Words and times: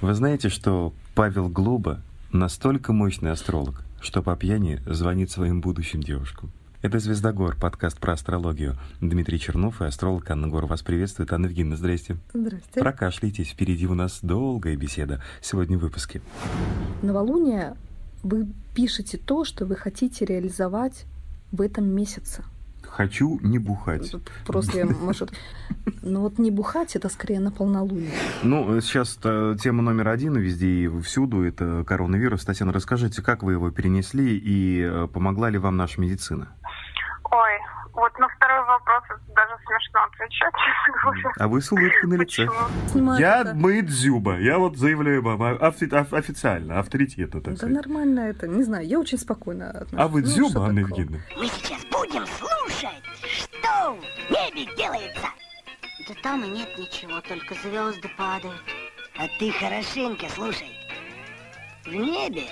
Вы 0.00 0.14
знаете, 0.14 0.48
что 0.48 0.92
Павел 1.16 1.48
Глоба 1.48 2.00
настолько 2.30 2.92
мощный 2.92 3.32
астролог, 3.32 3.82
что 4.00 4.22
по 4.22 4.36
пьяни 4.36 4.80
звонит 4.86 5.32
своим 5.32 5.60
будущим 5.60 6.00
девушкам. 6.00 6.52
Это 6.82 7.00
«Звездогор», 7.00 7.56
подкаст 7.56 7.98
про 7.98 8.12
астрологию. 8.12 8.76
Дмитрий 9.00 9.40
Чернов 9.40 9.82
и 9.82 9.86
астролог 9.86 10.30
Анна 10.30 10.46
Гор 10.46 10.66
вас 10.66 10.82
приветствует. 10.82 11.32
Анна 11.32 11.46
Евгеньевна, 11.46 11.76
здрасте. 11.76 12.16
Здрасте. 12.32 12.78
Прокашляйтесь, 12.78 13.48
впереди 13.48 13.88
у 13.88 13.94
нас 13.94 14.20
долгая 14.22 14.76
беседа. 14.76 15.20
Сегодня 15.42 15.76
в 15.76 15.80
выпуске. 15.80 16.22
Новолуние 17.02 17.76
вы 18.22 18.46
пишете 18.76 19.18
то, 19.18 19.44
что 19.44 19.66
вы 19.66 19.74
хотите 19.74 20.24
реализовать 20.24 21.06
в 21.50 21.60
этом 21.60 21.86
месяце. 21.88 22.44
Хочу 22.90 23.38
не 23.42 23.58
бухать. 23.58 24.14
Просто 24.46 24.78
я, 24.78 24.86
может... 24.86 25.32
Ну 26.02 26.22
вот 26.22 26.38
не 26.38 26.50
бухать, 26.50 26.96
это 26.96 27.08
скорее 27.08 27.40
на 27.40 27.50
полнолуние. 27.52 28.10
Ну, 28.42 28.80
сейчас 28.80 29.16
тема 29.16 29.82
номер 29.82 30.08
один 30.08 30.36
везде 30.36 30.66
и 30.68 31.00
всюду, 31.02 31.44
это 31.44 31.84
коронавирус. 31.86 32.44
Татьяна, 32.44 32.72
расскажите, 32.72 33.22
как 33.22 33.42
вы 33.42 33.52
его 33.52 33.70
перенесли 33.70 34.36
и 34.36 34.82
э, 34.82 35.06
помогла 35.12 35.50
ли 35.50 35.58
вам 35.58 35.76
наша 35.76 36.00
медицина? 36.00 36.48
Ой, 37.30 37.50
вот 37.92 38.18
на 38.18 38.28
второй 38.28 38.64
вопрос 38.64 39.02
даже 39.36 39.52
смешно 39.66 40.00
отвечать, 40.10 40.52
честно 40.64 41.02
говоря. 41.02 41.32
А 41.36 41.48
вы 41.48 41.60
с 41.60 41.70
улыбкой 41.70 42.08
на 42.08 42.14
лице. 42.14 42.48
Я 43.20 43.52
Мэйд 43.54 43.90
Зюба. 43.90 44.38
Я 44.38 44.58
вот 44.58 44.76
заявляю 44.78 45.22
вам 45.22 45.42
офи- 45.42 45.90
оф- 45.92 46.12
официально, 46.14 46.78
авторитетно, 46.78 47.40
так 47.42 47.52
Да 47.54 47.58
сказать. 47.58 47.74
нормально 47.76 48.20
это, 48.20 48.48
не 48.48 48.62
знаю, 48.62 48.86
я 48.86 48.98
очень 48.98 49.18
спокойно 49.18 49.70
отношусь. 49.70 49.98
А 49.98 50.08
вы 50.08 50.22
Ну, 50.22 50.26
Дзюба, 50.26 50.66
Анна? 50.66 50.78
Евгеньевна? 50.80 51.18
Мы 51.36 51.46
сейчас 51.48 51.82
будем 51.92 52.26
слушать, 52.26 52.47
что 52.78 53.92
в 53.92 54.30
небе 54.30 54.72
делается. 54.76 55.28
Да 56.06 56.14
там 56.22 56.44
и 56.44 56.48
нет 56.48 56.78
ничего, 56.78 57.20
только 57.20 57.54
звезды 57.56 58.08
падают. 58.16 58.62
А 59.16 59.26
ты 59.38 59.50
хорошенько 59.50 60.28
слушай. 60.28 60.70
В 61.84 61.92
небе 61.92 62.46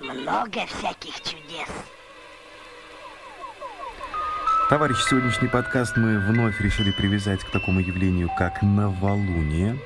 много 0.00 0.66
всяких 0.66 1.14
чудес. 1.22 1.68
Товарищ, 4.68 4.96
сегодняшний 5.08 5.48
подкаст 5.48 5.96
мы 5.96 6.18
вновь 6.18 6.60
решили 6.60 6.90
привязать 6.90 7.44
к 7.44 7.50
такому 7.50 7.80
явлению, 7.80 8.28
как 8.36 8.62
новолуние. 8.62 9.78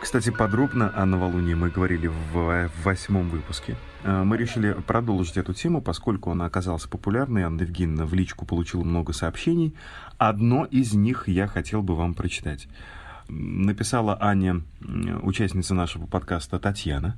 Кстати, 0.00 0.30
подробно 0.30 0.92
о 0.94 1.04
новолунии 1.04 1.54
мы 1.54 1.70
говорили 1.70 2.06
в, 2.06 2.70
восьмом 2.84 3.28
выпуске. 3.30 3.76
Э, 4.04 4.22
Мы 4.22 4.36
решили 4.36 4.72
продолжить 4.86 5.36
эту 5.36 5.52
тему, 5.54 5.82
поскольку 5.82 6.30
она 6.30 6.46
оказалась 6.46 6.86
популярной. 6.86 7.42
Анна 7.42 7.62
Евгеньевна 7.62 8.06
в 8.06 8.14
личку 8.14 8.46
получила 8.46 8.84
много 8.84 9.12
сообщений. 9.12 9.74
Одно 10.16 10.64
из 10.64 10.94
них 10.94 11.28
я 11.28 11.48
хотел 11.48 11.82
бы 11.82 11.96
вам 11.96 12.14
прочитать. 12.14 12.68
Написала 13.28 14.16
Аня, 14.22 14.62
участница 15.22 15.74
нашего 15.74 16.06
подкаста 16.06 16.58
Татьяна. 16.58 17.16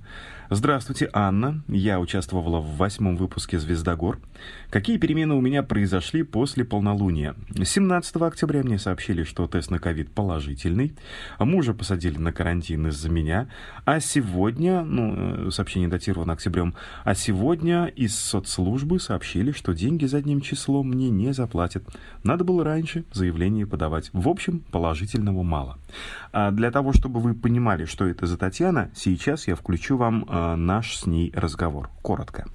Здравствуйте, 0.53 1.09
Анна. 1.13 1.63
Я 1.69 2.01
участвовала 2.01 2.59
в 2.59 2.77
восьмом 2.77 3.17
выпуске 3.17 3.61
«Звездогор». 3.61 4.19
Какие 4.71 4.99
перемены 4.99 5.35
у 5.35 5.41
меня 5.41 5.63
произошли 5.63 6.25
после 6.25 6.65
полнолуния? 6.65 7.37
17 7.63 8.17
октября 8.17 8.65
мне 8.65 8.77
сообщили, 8.77 9.23
что 9.23 9.47
тест 9.47 9.71
на 9.71 9.79
ковид 9.79 10.11
положительный. 10.11 10.97
Мужа 11.39 11.73
посадили 11.73 12.19
на 12.19 12.33
карантин 12.33 12.89
из-за 12.89 13.09
меня. 13.09 13.49
А 13.85 14.01
сегодня, 14.01 14.83
ну, 14.83 15.47
э, 15.47 15.51
сообщение 15.53 15.89
датировано 15.89 16.33
октябрем, 16.33 16.75
а 17.05 17.15
сегодня 17.15 17.87
из 17.87 18.19
соцслужбы 18.19 18.99
сообщили, 18.99 19.53
что 19.53 19.73
деньги 19.73 20.07
задним 20.07 20.41
числом 20.41 20.89
мне 20.89 21.11
не 21.11 21.33
заплатят. 21.33 21.85
Надо 22.25 22.43
было 22.43 22.65
раньше 22.65 23.05
заявление 23.13 23.69
подавать. 23.69 24.11
В 24.13 24.29
общем, 24.29 24.65
положительного 24.73 25.45
мало. 25.45 25.79
А 26.33 26.51
для 26.51 26.71
того, 26.71 26.93
чтобы 26.93 27.21
вы 27.21 27.35
понимали, 27.35 27.85
что 27.85 28.07
это 28.07 28.27
за 28.27 28.37
Татьяна, 28.37 28.91
сейчас 28.95 29.49
я 29.49 29.55
включу 29.55 29.97
вам 29.97 30.25
э, 30.29 30.55
наш 30.57 30.97
с 30.97 31.07
ней 31.07 31.33
разговор. 31.35 31.91
Коротко. 32.03 32.47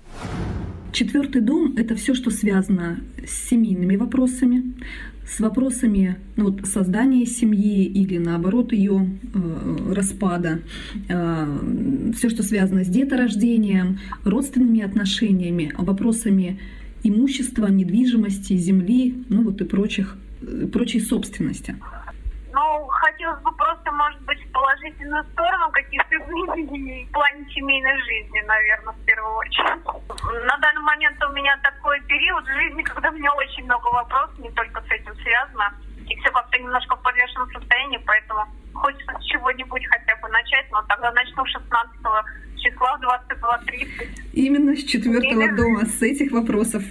Четвертый 0.91 1.41
дом– 1.41 1.73
это 1.77 1.95
все, 1.95 2.13
что 2.13 2.31
связано 2.31 2.99
с 3.27 3.49
семейными 3.49 3.97
вопросами, 3.97 4.75
с 5.27 5.39
вопросами 5.39 6.17
ну, 6.37 6.51
вот, 6.51 6.65
создания 6.65 7.25
семьи 7.25 7.83
или 7.83 8.17
наоборот 8.17 8.71
ее 8.71 9.09
э, 9.33 9.93
распада, 9.93 10.59
все, 11.05 12.29
что 12.29 12.43
связано 12.43 12.85
с 12.85 12.87
деторождением, 12.87 13.99
родственными 14.23 14.81
отношениями, 14.81 15.73
вопросами 15.77 16.59
имущества, 17.07 17.67
недвижимости, 17.67 18.57
земли, 18.57 19.15
ну 19.29 19.43
вот 19.43 19.61
и 19.61 19.63
прочих, 19.63 20.17
э, 20.41 20.67
прочей 20.71 20.99
собственности. 20.99 21.75
Хотелось 23.25 23.41
бы 23.41 23.51
просто, 23.53 23.91
может 23.91 24.21
быть, 24.21 24.39
в 24.39 24.51
положительную 24.51 25.23
сторону 25.33 25.71
каких-то 25.71 26.15
изменений 26.15 27.07
в 27.09 27.11
плане 27.11 27.43
семейной 27.51 27.99
жизни, 28.03 28.39
наверное, 28.45 28.93
в 28.93 29.05
первую 29.05 29.35
очередь. 29.37 29.83
На 30.45 30.57
данный 30.57 30.81
момент 30.81 31.17
у 31.23 31.33
меня 31.33 31.57
такой 31.63 31.99
период 32.01 32.43
в 32.43 32.53
жизни, 32.53 32.83
когда 32.83 33.09
у 33.09 33.13
меня 33.13 33.33
очень 33.33 33.63
много 33.65 33.87
вопросов, 33.87 34.37
не 34.37 34.51
только 34.51 34.79
с 34.79 34.91
этим 34.91 35.15
связано. 35.23 35.73
И 36.07 36.15
все 36.17 36.29
как-то 36.29 36.59
немножко 36.59 36.95
в 36.95 37.01
подвешенном 37.01 37.51
состоянии, 37.51 37.99
поэтому 38.05 38.45
хочется 38.75 39.17
с 39.19 39.23
чего-нибудь 39.23 39.87
хотя 39.87 40.15
бы 40.17 40.29
начать, 40.29 40.71
но 40.71 40.83
тогда 40.83 41.11
начну 41.13 41.43
16 41.47 41.95
числа 42.57 42.97
в 42.97 43.01
22.30. 43.01 44.07
Именно 44.33 44.75
с 44.75 44.83
четвертого 44.83 45.51
дома, 45.51 45.85
с 45.85 45.99
этих 46.03 46.31
вопросов. 46.31 46.83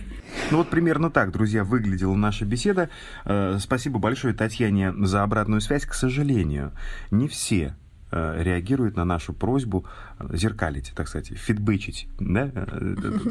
Ну 0.51 0.59
вот 0.59 0.69
примерно 0.69 1.11
так, 1.11 1.33
друзья, 1.33 1.65
выглядела 1.65 2.15
наша 2.15 2.45
беседа. 2.45 2.91
Э, 3.25 3.57
Спасибо 3.61 3.99
большое 3.99 4.35
Татьяне 4.35 4.93
за 5.07 5.23
обратную 5.23 5.61
связь. 5.61 5.85
К 5.87 5.95
сожалению, 5.95 6.73
не 7.11 7.29
все 7.29 7.75
э, 8.11 8.43
реагируют 8.43 8.97
на 8.97 9.05
нашу 9.05 9.33
просьбу 9.33 9.87
э, 10.19 10.37
зеркалить, 10.37 10.93
так 10.95 11.09
сказать, 11.09 11.29
фидбэчить, 11.29 12.09
да? 12.21 12.51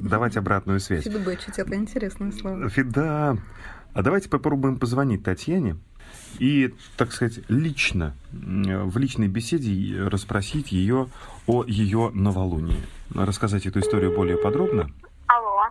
Давать 0.02 0.38
обратную 0.38 0.80
связь. 0.80 1.03
Фидбэчить, 1.03 1.59
это 1.59 1.75
интересное 1.75 2.31
слово. 2.31 2.69
Фи- 2.69 2.84
Да. 2.84 3.38
А 3.94 4.02
давайте 4.02 4.28
попробуем 4.28 4.80
позвонить 4.80 5.24
Татьяне 5.24 5.78
и, 6.40 6.74
так 6.97 7.12
сказать, 7.13 7.42
лично, 7.47 8.16
в 8.31 8.97
личной 8.97 9.28
беседе 9.28 10.02
расспросить 10.08 10.72
ее 10.72 11.09
о 11.46 11.63
ее 11.63 12.09
новолунии. 12.12 12.81
Рассказать 13.13 13.68
эту 13.68 13.81
историю 13.81 14.16
более 14.16 14.38
подробно. 14.38 14.90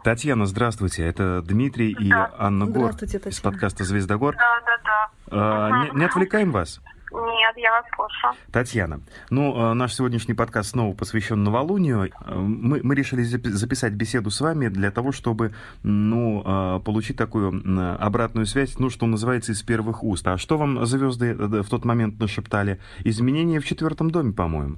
Татьяна, 0.04 0.46
здравствуйте. 0.46 1.04
Это 1.06 1.42
Дмитрий 1.42 1.92
и 1.92 2.10
Да. 2.10 2.30
Анна 2.38 2.66
Гор 2.66 2.90
из 2.90 3.40
подкаста 3.40 3.84
«Звездогор». 3.84 4.34
Да, 4.36 4.60
да, 4.66 4.78
да. 4.84 5.10
А, 5.30 5.84
не, 5.84 5.98
не 6.00 6.04
отвлекаем 6.04 6.50
вас? 6.50 6.80
Нет, 7.12 7.56
я 7.56 7.70
вас 7.72 7.84
слушаю. 7.94 8.32
Татьяна, 8.50 9.00
ну, 9.28 9.70
э, 9.70 9.74
наш 9.74 9.92
сегодняшний 9.94 10.32
подкаст 10.32 10.70
снова 10.70 10.94
посвящен 10.94 11.44
новолунию. 11.44 12.04
Э, 12.24 12.34
Мы, 12.34 12.80
мы 12.82 12.94
решили 12.94 13.22
запи- 13.22 13.50
записать 13.50 13.92
беседу 13.92 14.30
с 14.30 14.40
вами 14.40 14.68
для 14.68 14.90
того, 14.90 15.12
чтобы, 15.12 15.54
ну, 15.82 16.42
э, 16.44 16.80
получить 16.80 17.18
такую 17.18 17.62
обратную 18.00 18.46
связь, 18.46 18.78
ну, 18.78 18.88
что 18.88 19.04
называется, 19.06 19.52
из 19.52 19.62
первых 19.62 20.02
уст. 20.02 20.26
А 20.26 20.38
что 20.38 20.56
вам 20.56 20.84
звезды 20.86 21.26
э, 21.38 21.62
в 21.62 21.68
тот 21.68 21.84
момент 21.84 22.18
нашептали? 22.18 22.80
Изменения 23.04 23.60
в 23.60 23.66
четвертом 23.66 24.10
доме, 24.10 24.32
по-моему. 24.32 24.76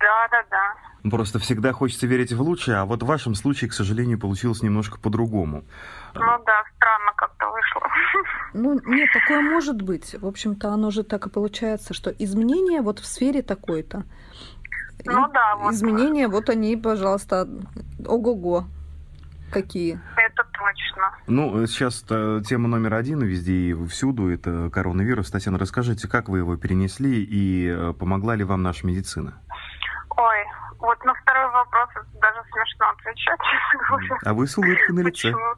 Да, 0.00 0.28
да, 0.32 0.42
да. 0.50 0.74
Просто 1.10 1.38
всегда 1.38 1.72
хочется 1.72 2.06
верить 2.06 2.32
в 2.32 2.40
лучшее, 2.40 2.78
а 2.78 2.84
вот 2.84 3.02
в 3.02 3.06
вашем 3.06 3.34
случае, 3.34 3.70
к 3.70 3.72
сожалению, 3.72 4.18
получилось 4.18 4.62
немножко 4.62 5.00
по-другому. 5.00 5.64
Ну 6.14 6.20
да, 6.20 6.62
странно 6.76 7.12
как-то 7.16 7.46
вышло. 7.50 7.82
Ну, 8.54 8.78
нет, 8.84 9.08
такое 9.14 9.40
может 9.40 9.80
быть. 9.80 10.14
В 10.20 10.26
общем-то, 10.26 10.68
оно 10.68 10.90
же 10.90 11.04
так 11.04 11.26
и 11.26 11.30
получается, 11.30 11.94
что 11.94 12.10
изменения 12.10 12.82
вот 12.82 12.98
в 12.98 13.06
сфере 13.06 13.40
такой-то. 13.42 14.04
Ну 15.06 15.26
И 15.26 15.32
да, 15.32 15.56
вот. 15.56 15.72
Изменения, 15.72 16.28
вот 16.28 16.50
они, 16.50 16.76
пожалуйста, 16.76 17.48
ого-го. 18.06 18.66
Какие? 19.50 20.00
Это 20.16 20.44
точно. 20.52 21.12
Ну, 21.26 21.66
сейчас 21.66 22.02
тема 22.02 22.68
номер 22.68 22.94
один 22.94 23.20
везде 23.20 23.52
и 23.52 23.86
всюду, 23.86 24.30
это 24.30 24.70
коронавирус. 24.70 25.30
Татьяна, 25.30 25.58
расскажите, 25.58 26.08
как 26.08 26.28
вы 26.28 26.38
его 26.38 26.56
перенесли 26.56 27.22
и 27.22 27.68
э, 27.68 27.92
помогла 27.92 28.34
ли 28.34 28.44
вам 28.44 28.62
наша 28.62 28.86
медицина? 28.86 29.34
Вот 30.82 31.04
на 31.04 31.14
второй 31.14 31.48
вопрос 31.50 31.88
даже 32.14 32.42
смешно 32.50 32.90
отвечать, 32.90 33.38
честно 33.50 33.86
говоря. 33.88 34.18
А 34.24 34.34
вы 34.34 34.46
с 34.48 34.58
улыбкой 34.58 34.94
на 34.94 35.00
лице. 35.00 35.30
Почему? 35.30 35.54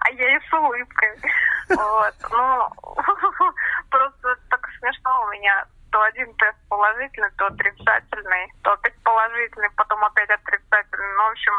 А 0.00 0.10
я 0.10 0.36
и 0.36 0.40
с 0.48 0.52
улыбкой. 0.52 1.20
Вот. 1.68 2.14
Ну, 2.30 2.68
просто 3.90 4.36
так 4.48 4.68
смешно 4.78 5.24
у 5.24 5.30
меня. 5.32 5.66
То 5.90 6.00
один 6.02 6.32
тест 6.34 6.56
положительный, 6.68 7.30
то 7.36 7.46
отрицательный, 7.48 8.52
то 8.62 8.72
опять 8.72 8.94
положительный, 9.02 9.70
потом 9.74 10.04
опять 10.04 10.30
отрицательный. 10.30 11.12
Ну, 11.16 11.22
в 11.24 11.30
общем, 11.32 11.52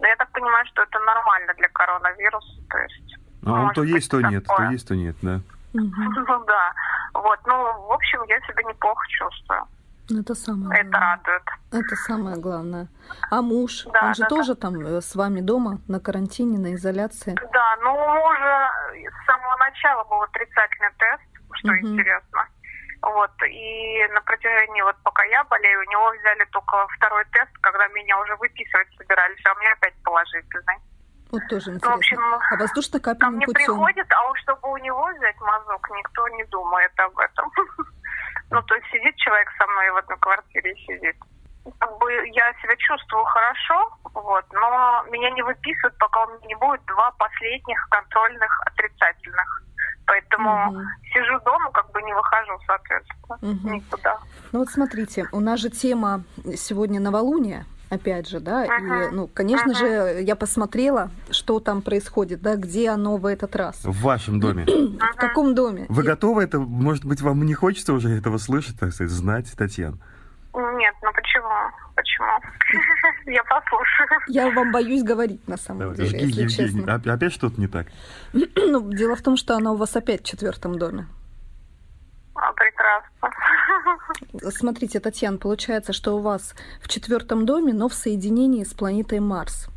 ну, 0.00 0.06
я 0.06 0.16
так 0.16 0.30
понимаю, 0.32 0.64
что 0.68 0.82
это 0.82 0.98
нормально 1.00 1.52
для 1.52 1.68
коронавируса. 1.68 2.62
То 2.70 2.78
есть, 2.78 3.18
А 3.44 3.52
он 3.52 3.58
может 3.60 3.74
то 3.74 3.82
есть, 3.82 4.10
то 4.10 4.22
нет, 4.22 4.46
то 4.46 4.62
есть, 4.70 4.88
то 4.88 4.96
нет, 4.96 5.16
да. 5.20 5.40
Ну 5.74 6.44
да. 6.46 6.72
Вот, 7.12 7.38
ну, 7.44 7.86
в 7.88 7.92
общем, 7.92 8.22
я 8.22 8.40
себя 8.40 8.62
неплохо 8.62 9.04
чувствую. 9.08 9.68
Ну, 10.10 10.20
Это 10.20 10.34
самое 10.34 10.80
Это 10.80 10.90
главное. 10.90 11.00
радует. 11.16 11.42
Это 11.72 11.96
самое 11.96 12.36
главное. 12.36 12.88
А 13.30 13.40
муж, 13.42 13.84
Да, 13.92 14.06
он 14.08 14.14
же 14.14 14.22
да, 14.22 14.28
тоже 14.28 14.54
там 14.54 14.74
э, 14.80 15.00
с 15.00 15.14
вами 15.16 15.40
дома, 15.40 15.78
на 15.88 15.98
карантине, 16.00 16.58
на 16.58 16.74
изоляции. 16.74 17.34
Да, 17.52 17.76
ну 17.82 17.92
у 17.94 18.08
мужа 18.08 18.70
с 18.94 19.26
самого 19.26 19.56
начала 19.56 20.04
был 20.04 20.20
отрицательный 20.22 20.90
тест, 20.98 21.22
что 21.54 21.68
Мгм. 21.72 21.78
интересно. 21.78 22.46
Вот, 23.02 23.30
и 23.50 24.06
на 24.14 24.20
протяжении, 24.22 24.80
вот 24.82 24.96
пока 25.02 25.24
я 25.24 25.44
болею, 25.44 25.80
у 25.80 25.90
него 25.90 26.10
взяли 26.18 26.44
только 26.52 26.86
второй 26.96 27.24
тест, 27.32 27.50
когда 27.60 27.86
меня 27.88 28.18
уже 28.20 28.34
выписывать 28.36 28.88
собирались, 28.96 29.44
а 29.46 29.52
у 29.52 29.60
меня 29.60 29.72
опять 29.72 29.94
положительный. 30.02 30.76
Вот 31.30 31.42
тоже 31.48 31.70
Ну, 31.70 31.76
интересно. 31.76 31.90
в 31.90 31.98
общем, 31.98 32.20
а 32.50 32.56
воздушно-капельным 32.56 33.40
путем? 33.40 33.52
приходит, 33.54 34.06
а 34.12 34.30
уж 34.30 34.40
чтобы 34.40 34.70
у 34.70 34.76
него 34.78 35.04
взять 35.16 35.38
мазок, 35.40 35.90
никто 35.90 36.28
не 36.28 36.44
думает 36.44 36.92
об 37.00 37.18
этом. 37.18 37.50
Ну, 38.50 38.62
то 38.62 38.74
есть 38.74 38.86
сидит 38.88 39.16
человек 39.16 39.48
со 39.58 39.66
мной 39.66 39.90
в 39.90 39.96
одной 39.96 40.18
квартире 40.18 40.72
и 40.72 40.86
сидит. 40.86 41.16
Как 41.78 41.98
бы 41.98 42.12
я 42.28 42.52
себя 42.62 42.76
чувствую 42.76 43.24
хорошо, 43.24 43.90
вот, 44.12 44.44
но 44.52 45.04
меня 45.10 45.30
не 45.30 45.42
выписывают, 45.42 45.96
пока 45.98 46.24
у 46.24 46.28
меня 46.28 46.46
не 46.48 46.54
будет 46.56 46.84
два 46.86 47.10
последних 47.12 47.88
контрольных 47.90 48.60
отрицательных. 48.66 49.62
Поэтому 50.06 50.72
Мгм. 50.72 50.86
сижу 51.12 51.40
дома, 51.40 51.70
как 51.72 51.90
бы 51.92 52.02
не 52.02 52.12
выхожу, 52.12 52.58
соответственно, 52.66 53.38
Мгм. 53.40 53.72
никуда. 53.76 54.18
Ну 54.52 54.58
вот 54.58 54.68
смотрите, 54.68 55.26
у 55.32 55.40
нас 55.40 55.60
же 55.60 55.70
тема 55.70 56.22
сегодня 56.54 57.00
новолуние, 57.00 57.64
опять 57.94 58.28
же, 58.28 58.40
да, 58.40 58.64
и, 58.64 58.68
Ага. 58.68 59.10
ну, 59.12 59.26
конечно 59.26 59.72
Ага. 59.72 59.78
же, 59.78 60.22
я 60.22 60.36
посмотрела, 60.36 61.10
что 61.30 61.60
там 61.60 61.82
происходит, 61.82 62.40
да, 62.42 62.56
где 62.56 62.90
оно 62.90 63.16
в 63.16 63.26
этот 63.26 63.54
раз. 63.56 63.82
В 63.84 64.02
вашем 64.02 64.40
доме. 64.40 64.64
В 64.66 65.16
каком 65.16 65.54
доме? 65.54 65.86
Вы 65.88 66.02
И- 66.02 66.06
готовы 66.06 66.42
это? 66.44 66.58
Может 66.60 67.04
быть, 67.04 67.20
вам 67.22 67.42
не 67.44 67.54
хочется 67.54 67.92
уже 67.92 68.10
этого 68.10 68.38
слышать, 68.38 68.78
так 68.78 68.92
сказать, 68.92 69.10
знать, 69.12 69.52
Татьяна? 69.56 69.98
Нет, 70.56 70.94
ну 71.02 71.10
почему? 71.12 71.48
Почему? 71.96 72.26
Я 73.26 73.42
послушаю. 73.44 74.08
Я 74.28 74.50
вам 74.50 74.70
боюсь 74.70 75.02
говорить 75.02 75.46
на 75.48 75.56
самом 75.56 75.80
Давай, 75.80 75.96
деле, 75.96 76.08
жги, 76.10 76.18
если 76.26 76.40
Евгений. 76.42 76.48
честно. 76.76 76.94
Оп- 76.96 77.06
Опять 77.08 77.32
что-то 77.32 77.60
не 77.60 77.66
так? 77.66 77.86
Ну, 78.32 78.92
дело 78.92 79.16
в 79.16 79.22
том, 79.22 79.36
что 79.36 79.56
она 79.56 79.72
у 79.72 79.76
вас 79.76 79.96
опять 79.96 80.22
в 80.22 80.24
четвертом 80.24 80.78
доме. 80.78 81.06
А, 82.36 82.52
Прекрасно. 82.52 83.30
Смотрите, 84.50 85.00
Татьяна, 85.00 85.38
получается, 85.38 85.92
что 85.92 86.16
у 86.16 86.20
вас 86.20 86.54
в 86.80 86.88
четвертом 86.88 87.46
доме, 87.46 87.72
но 87.72 87.88
в 87.88 87.94
соединении 87.94 88.64
с 88.64 88.74
планетой 88.74 89.20
Марс. 89.20 89.68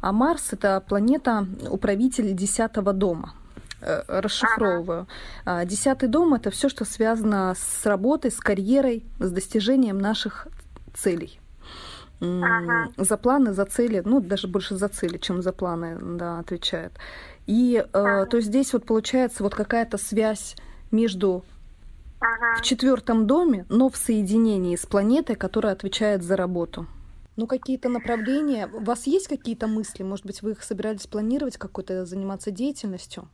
А 0.00 0.12
Марс 0.12 0.52
это 0.52 0.82
планета 0.86 1.46
управитель 1.68 2.32
десятого 2.34 2.92
дома. 2.92 3.34
Э, 3.80 4.02
Расшифровываю. 4.08 5.06
А, 5.44 5.64
Десятый 5.64 6.08
дом 6.08 6.34
это 6.34 6.50
все, 6.50 6.68
что 6.68 6.84
связано 6.84 7.54
с 7.56 7.86
работой, 7.86 8.30
с 8.30 8.40
карьерой, 8.40 9.04
с 9.18 9.30
достижением 9.30 9.98
наших 9.98 10.48
целей. 10.94 11.38
Ага. 12.20 12.88
За 12.96 13.16
планы, 13.18 13.52
за 13.52 13.66
цели, 13.66 14.02
ну 14.04 14.20
даже 14.20 14.48
больше 14.48 14.76
за 14.76 14.88
цели, 14.88 15.18
чем 15.18 15.42
за 15.42 15.52
планы, 15.52 15.98
да, 16.16 16.38
отвечает. 16.38 16.92
И 17.46 17.76
э, 17.76 17.86
Ага. 17.92 18.26
то 18.26 18.38
есть 18.38 18.48
здесь 18.48 18.72
вот 18.72 18.86
получается 18.86 19.42
вот 19.42 19.54
какая-то 19.54 19.98
связь 19.98 20.56
между 20.90 21.44
Ага. 22.20 22.56
в 22.56 22.62
четвертом 22.62 23.26
доме, 23.26 23.66
но 23.68 23.88
в 23.88 23.96
соединении 23.96 24.76
с 24.76 24.86
планетой, 24.86 25.36
которая 25.36 25.72
отвечает 25.72 26.22
за 26.22 26.36
работу. 26.36 26.86
Ну, 27.36 27.46
какие-то 27.46 27.90
направления. 27.90 28.66
У 28.66 28.82
вас 28.82 29.06
есть 29.06 29.28
какие-то 29.28 29.66
мысли? 29.66 30.02
Может 30.02 30.24
быть, 30.24 30.40
вы 30.40 30.52
их 30.52 30.62
собирались 30.62 31.06
планировать, 31.06 31.58
какой-то 31.58 32.06
заниматься 32.06 32.50
деятельностью? 32.50 33.28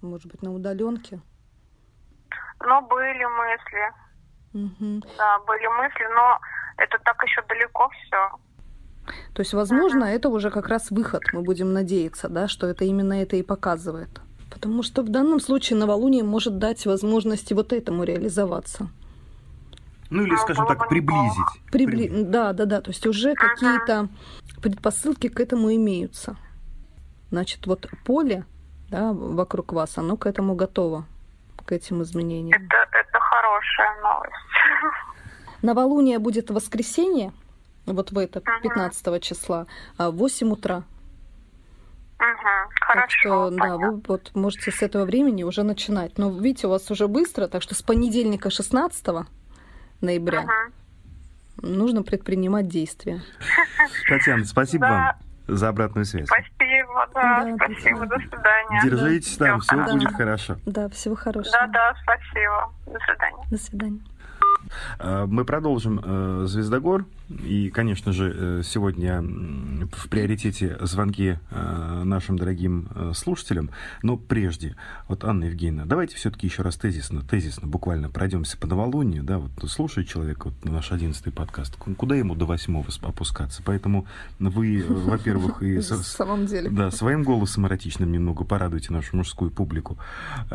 Может 0.00 0.30
быть, 0.30 0.42
на 0.42 0.54
удаленке? 0.54 1.20
Ну, 2.60 2.80
были 2.88 3.24
мысли. 3.24 4.04
Мгм. 4.54 5.02
Да, 5.18 5.38
были 5.40 5.66
мысли, 5.66 6.04
но 6.14 6.38
это 6.78 6.98
так 7.04 7.22
еще 7.22 7.42
далеко 7.46 7.90
все. 7.90 8.30
То 9.34 9.40
есть, 9.40 9.52
возможно, 9.52 10.04
это 10.04 10.30
уже 10.30 10.50
как 10.50 10.68
раз 10.68 10.90
выход. 10.90 11.22
Мы 11.34 11.42
будем 11.42 11.74
надеяться, 11.74 12.28
да, 12.30 12.48
что 12.48 12.66
это 12.66 12.84
именно 12.84 13.20
это 13.20 13.36
и 13.36 13.42
показывает. 13.42 14.20
Потому 14.64 14.82
что 14.82 15.02
в 15.02 15.10
данном 15.10 15.40
случае 15.40 15.78
новолуние 15.78 16.24
может 16.24 16.56
дать 16.58 16.86
возможности 16.86 17.52
вот 17.52 17.74
этому 17.74 18.02
реализоваться. 18.02 18.88
Ну 20.08 20.22
или, 20.22 20.34
скажем 20.36 20.66
так, 20.66 20.88
приблизить. 20.88 21.36
Прибли... 21.70 22.06
Приблизить. 22.06 22.30
Да, 22.30 22.54
да, 22.54 22.64
да. 22.64 22.80
То 22.80 22.90
есть 22.90 23.06
уже 23.06 23.34
какие-то 23.34 24.08
предпосылки 24.62 25.28
к 25.28 25.38
этому 25.38 25.74
имеются. 25.74 26.38
Значит, 27.30 27.66
вот 27.66 27.90
поле 28.06 28.46
да, 28.88 29.12
вокруг 29.12 29.74
вас, 29.74 29.98
оно 29.98 30.16
к 30.16 30.24
этому 30.24 30.54
готово, 30.54 31.04
к 31.66 31.70
этим 31.70 32.02
изменениям. 32.02 32.58
Это, 32.58 32.86
это 32.90 33.20
хорошая 33.20 34.00
новость. 34.02 34.32
Новолуние 35.62 36.18
будет 36.18 36.48
в 36.48 36.54
воскресенье, 36.54 37.34
вот 37.84 38.12
в 38.12 38.16
это, 38.16 38.40
Ага. 38.42 38.62
15 38.62 39.22
числа, 39.22 39.66
а 39.98 40.10
в 40.10 40.16
8 40.16 40.52
утра. 40.52 40.84
Угу, 42.18 42.26
Так 42.80 42.88
хорошо. 42.88 43.08
что, 43.20 43.50
да, 43.50 43.56
понятно. 43.58 43.90
вы 43.92 44.02
вот 44.06 44.30
можете 44.34 44.70
с 44.70 44.82
этого 44.82 45.04
времени 45.04 45.42
уже 45.42 45.62
начинать. 45.62 46.16
Но 46.18 46.30
видите, 46.30 46.66
у 46.66 46.70
вас 46.70 46.90
уже 46.90 47.08
быстро, 47.08 47.48
так 47.48 47.60
что 47.62 47.74
с 47.74 47.82
понедельника 47.82 48.50
16 48.50 49.26
ноября 50.00 50.42
Мгм. 50.42 51.76
нужно 51.78 52.02
предпринимать 52.02 52.68
действия. 52.68 53.22
Татьяна, 54.08 54.44
спасибо 54.44 54.86
Да. 54.86 55.16
вам 55.48 55.56
за 55.58 55.68
обратную 55.68 56.04
связь. 56.06 56.26
Спасибо, 56.28 57.08
да, 57.14 57.44
Да, 57.44 57.56
спасибо, 57.56 58.06
до 58.06 58.16
свидания. 58.18 58.80
Держитесь 58.84 59.36
там, 59.36 59.60
все 59.60 59.76
Да. 59.76 59.92
будет 59.92 60.12
хорошо. 60.14 60.56
Да, 60.66 60.88
всего 60.90 61.16
хорошего. 61.16 61.52
Да, 61.52 61.66
да, 61.66 61.94
спасибо. 62.02 62.72
До 62.86 62.98
свидания. 63.04 63.46
До 63.50 63.58
свидания. 63.58 64.00
Э, 64.98 65.26
Мы 65.26 65.44
продолжим 65.44 66.00
э, 66.02 66.46
«Звездогор». 66.46 67.04
И, 67.28 67.70
конечно 67.70 68.12
же, 68.12 68.34
э, 68.36 68.62
сегодня 68.64 69.22
в 69.22 70.08
приоритете 70.08 70.76
звонки 70.82 71.38
э, 71.50 72.02
нашим 72.04 72.38
дорогим 72.38 72.88
э, 72.94 73.12
слушателям. 73.14 73.70
Но 74.02 74.16
прежде, 74.16 74.76
вот, 75.08 75.24
Анна 75.24 75.44
Евгеньевна, 75.44 75.86
давайте 75.86 76.16
все-таки 76.16 76.46
еще 76.46 76.62
раз 76.62 76.76
тезисно, 76.76 77.22
тезисно 77.22 77.66
буквально 77.66 78.10
пройдемся 78.10 78.58
по 78.58 78.66
новолунию. 78.66 79.22
Да, 79.22 79.38
вот 79.38 79.52
слушает 79.70 80.06
человек 80.06 80.44
вот, 80.44 80.54
наш 80.64 80.92
одиннадцатый 80.92 81.32
подкаст. 81.32 81.76
Куда 81.76 82.14
ему 82.14 82.34
до 82.34 82.44
восьмого 82.44 82.86
опускаться? 83.02 83.62
Поэтому 83.64 84.06
вы, 84.38 84.84
во-первых, 84.86 85.62
и... 85.62 85.80
Со- 85.80 86.02
самом 86.02 86.46
деле. 86.46 86.70
Да, 86.70 86.90
своим 86.90 87.22
голосом 87.22 87.66
эротичным 87.66 88.12
немного 88.12 88.44
порадуйте 88.44 88.92
нашу 88.92 89.16
мужскую 89.16 89.50
публику 89.50 89.98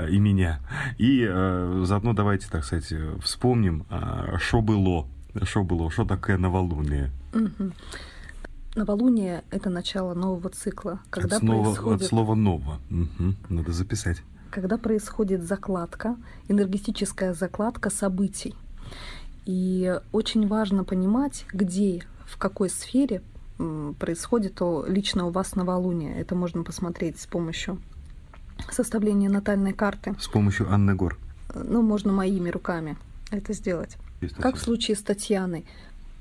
и 0.10 0.19
меня. 0.19 0.60
И 0.98 1.25
заодно 1.83 2.13
давайте, 2.13 2.48
так 2.50 2.63
сказать, 2.63 2.94
вспомним, 3.24 3.86
что 4.38 4.62
было, 4.62 5.07
что 5.44 5.64
было, 5.64 5.90
что 5.92 6.06
такое 6.06 6.38
новолуние. 6.38 7.12
Мгм. 7.34 7.74
Новолуние— 8.76 9.44
это 9.52 9.70
начало 9.70 10.14
нового 10.14 10.50
цикла, 10.50 11.00
когда 11.10 11.38
от, 11.38 11.44
слова, 11.44 11.64
происходит, 11.64 12.02
от 12.02 12.08
слова 12.08 12.36
«ново». 12.36 12.78
Мгм, 12.90 13.36
надо 13.50 13.72
записать. 13.72 14.22
когда 14.52 14.78
происходит 14.78 15.44
закладка, 15.44 16.16
энергетическая 16.48 17.34
закладка 17.34 17.90
событий. 17.90 18.56
И 19.46 20.00
очень 20.12 20.48
важно 20.48 20.84
понимать, 20.84 21.46
где, 21.54 22.04
в 22.26 22.38
какой 22.38 22.70
сфере 22.70 23.21
происходит 24.00 24.56
то 24.56 24.86
лично 24.88 25.26
у 25.26 25.31
вас 25.31 25.56
новолуние. 25.56 26.16
Это 26.19 26.36
можно 26.36 26.64
посмотреть 26.64 27.19
с 27.19 27.26
помощью 27.26 27.80
составления 28.71 29.30
натальной 29.30 29.74
карты. 29.74 30.16
С 30.19 30.28
помощью 30.28 30.71
Анны 30.71 30.95
Гор. 30.95 31.18
Ну, 31.54 31.81
можно 31.81 32.14
моими 32.14 32.50
руками 32.50 32.98
это 33.31 33.54
сделать. 33.54 33.98
Как 34.40 34.56
в 34.56 34.59
случае 34.59 34.95
с 34.95 35.02
Татьяной, 35.02 35.66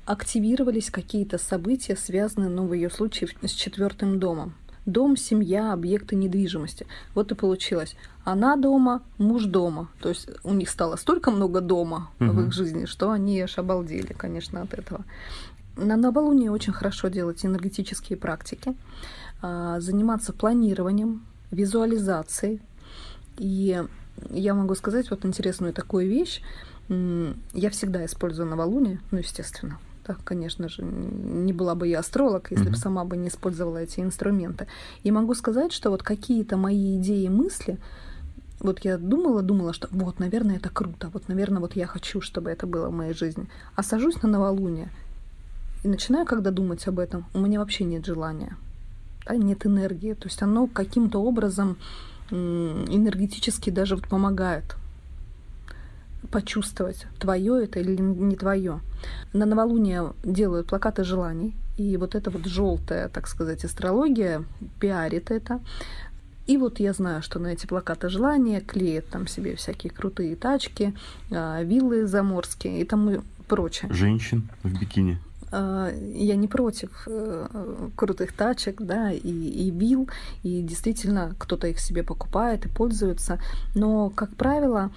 активировались 0.05 0.89
какие-то 0.89 1.37
события, 1.37 1.95
связанные, 1.95 2.49
ну, 2.49 2.65
в 2.65 2.73
ее 2.73 2.89
случае, 2.89 3.29
с 3.41 3.51
четвертым 3.51 4.19
домом. 4.19 4.53
Дом, 4.85 5.17
семья, 5.17 5.73
объекты 5.73 6.15
недвижимости. 6.15 6.87
Вот 7.13 7.31
и 7.31 7.35
получилось. 7.35 7.95
Она 8.23 8.55
дома, 8.55 9.03
муж 9.19 9.43
дома. 9.43 9.89
То 9.99 10.09
есть 10.09 10.27
у 10.43 10.53
них 10.53 10.69
стало 10.69 10.95
столько 10.95 11.29
много 11.29 11.61
дома 11.61 12.09
в 12.17 12.23
Мгм. 12.23 12.47
их 12.47 12.53
жизни, 12.53 12.85
что 12.85 13.11
они 13.11 13.39
аж 13.41 13.57
обалдели, 13.59 14.13
конечно, 14.13 14.61
от 14.61 14.73
этого. 14.73 15.05
На 15.75 15.95
новолуние 15.95 16.51
очень 16.51 16.73
хорошо 16.73 17.09
делать 17.09 17.45
энергетические 17.45 18.17
практики, 18.17 18.73
а, 19.41 19.79
заниматься 19.79 20.33
планированием, 20.33 21.23
визуализацией. 21.51 22.59
И 23.37 23.83
я 24.31 24.53
могу 24.53 24.75
сказать 24.75 25.09
вот 25.11 25.23
интересную 25.25 25.73
такую 25.73 26.07
вещь. 26.09 26.41
Я 26.89 27.69
всегда 27.69 28.05
использую 28.05 28.49
новолуние, 28.49 28.99
ну, 29.11 29.19
естественно. 29.19 29.77
Так, 30.03 30.23
конечно 30.23 30.69
же, 30.69 30.81
не 30.81 31.53
была 31.53 31.75
бы 31.75 31.87
я 31.87 31.99
астролог, 31.99 32.49
если 32.49 32.65
бы 32.65 32.71
Мгм. 32.71 32.79
сама 32.79 33.05
бы 33.05 33.15
не 33.15 33.27
использовала 33.27 33.77
эти 33.77 33.99
инструменты. 33.99 34.65
И 35.03 35.11
могу 35.11 35.35
сказать, 35.35 35.71
что 35.71 35.91
вот 35.91 36.01
какие-то 36.01 36.57
мои 36.57 36.97
идеи, 36.97 37.27
мысли, 37.27 37.77
вот 38.59 38.79
я 38.79 38.97
думала, 38.97 39.43
думала, 39.43 39.71
что 39.71 39.87
вот, 39.91 40.19
наверное, 40.19 40.57
это 40.57 40.69
круто, 40.69 41.09
вот, 41.13 41.27
наверное, 41.27 41.59
вот 41.59 41.75
я 41.75 41.85
хочу, 41.85 42.21
чтобы 42.21 42.49
это 42.49 42.65
было 42.65 42.89
в 42.89 42.91
моей 42.91 43.13
жизни. 43.13 43.47
А 43.75 43.83
сажусь 43.83 44.21
на 44.23 44.29
новолуние 44.29 44.89
и 45.83 45.87
начинаю, 45.87 46.25
когда 46.25 46.49
думать 46.49 46.87
об 46.87 46.97
этом, 46.97 47.25
у 47.35 47.39
меня 47.39 47.59
вообще 47.59 47.83
нет 47.83 48.03
желания, 48.05 48.57
да, 49.27 49.35
нет 49.35 49.65
энергии. 49.65 50.13
То 50.13 50.27
есть 50.27 50.41
оно 50.41 50.65
каким-то 50.67 51.21
образом 51.21 51.77
энергетически 52.31 53.69
даже 53.69 53.95
вот 53.95 54.07
помогает 54.07 54.75
почувствовать, 56.31 57.07
твое 57.19 57.63
это 57.63 57.79
или 57.79 57.99
не 57.99 58.35
твое. 58.35 58.81
На 59.33 59.45
новолуние 59.45 60.13
делают 60.23 60.67
плакаты 60.67 61.03
желаний, 61.03 61.55
и 61.77 61.97
вот 61.97 62.15
эта 62.15 62.29
вот 62.29 62.45
желтая, 62.45 63.09
так 63.09 63.27
сказать, 63.27 63.63
астрология 63.63 64.43
пиарит 64.79 65.31
это. 65.31 65.61
И 66.45 66.57
вот 66.57 66.79
я 66.79 66.93
знаю, 66.93 67.21
что 67.21 67.39
на 67.39 67.47
эти 67.47 67.67
плакаты 67.67 68.09
желания 68.09 68.59
клеят 68.59 69.07
там 69.09 69.27
себе 69.27 69.55
всякие 69.55 69.91
крутые 69.91 70.35
тачки, 70.35 70.93
а, 71.31 71.61
виллы 71.61 72.07
заморские 72.07 72.81
и 72.81 72.85
тому 72.85 73.21
прочее. 73.47 73.91
Женщин 73.93 74.49
в 74.63 74.79
бикини. 74.79 75.19
А, 75.51 75.91
я 76.13 76.35
не 76.35 76.47
против 76.47 76.89
э, 77.07 77.89
крутых 77.95 78.33
тачек, 78.33 78.81
да, 78.81 79.11
и, 79.11 79.19
и 79.19 79.71
вилл, 79.71 80.09
и 80.43 80.61
действительно 80.61 81.35
кто-то 81.37 81.67
их 81.67 81.79
себе 81.79 82.03
покупает 82.03 82.65
и 82.65 82.69
пользуется, 82.69 83.39
но, 83.75 84.09
как 84.09 84.35
правило, 84.35 84.91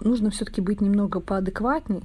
нужно 0.00 0.30
все-таки 0.30 0.60
быть 0.60 0.80
немного 0.80 1.20
поадекватней 1.20 2.02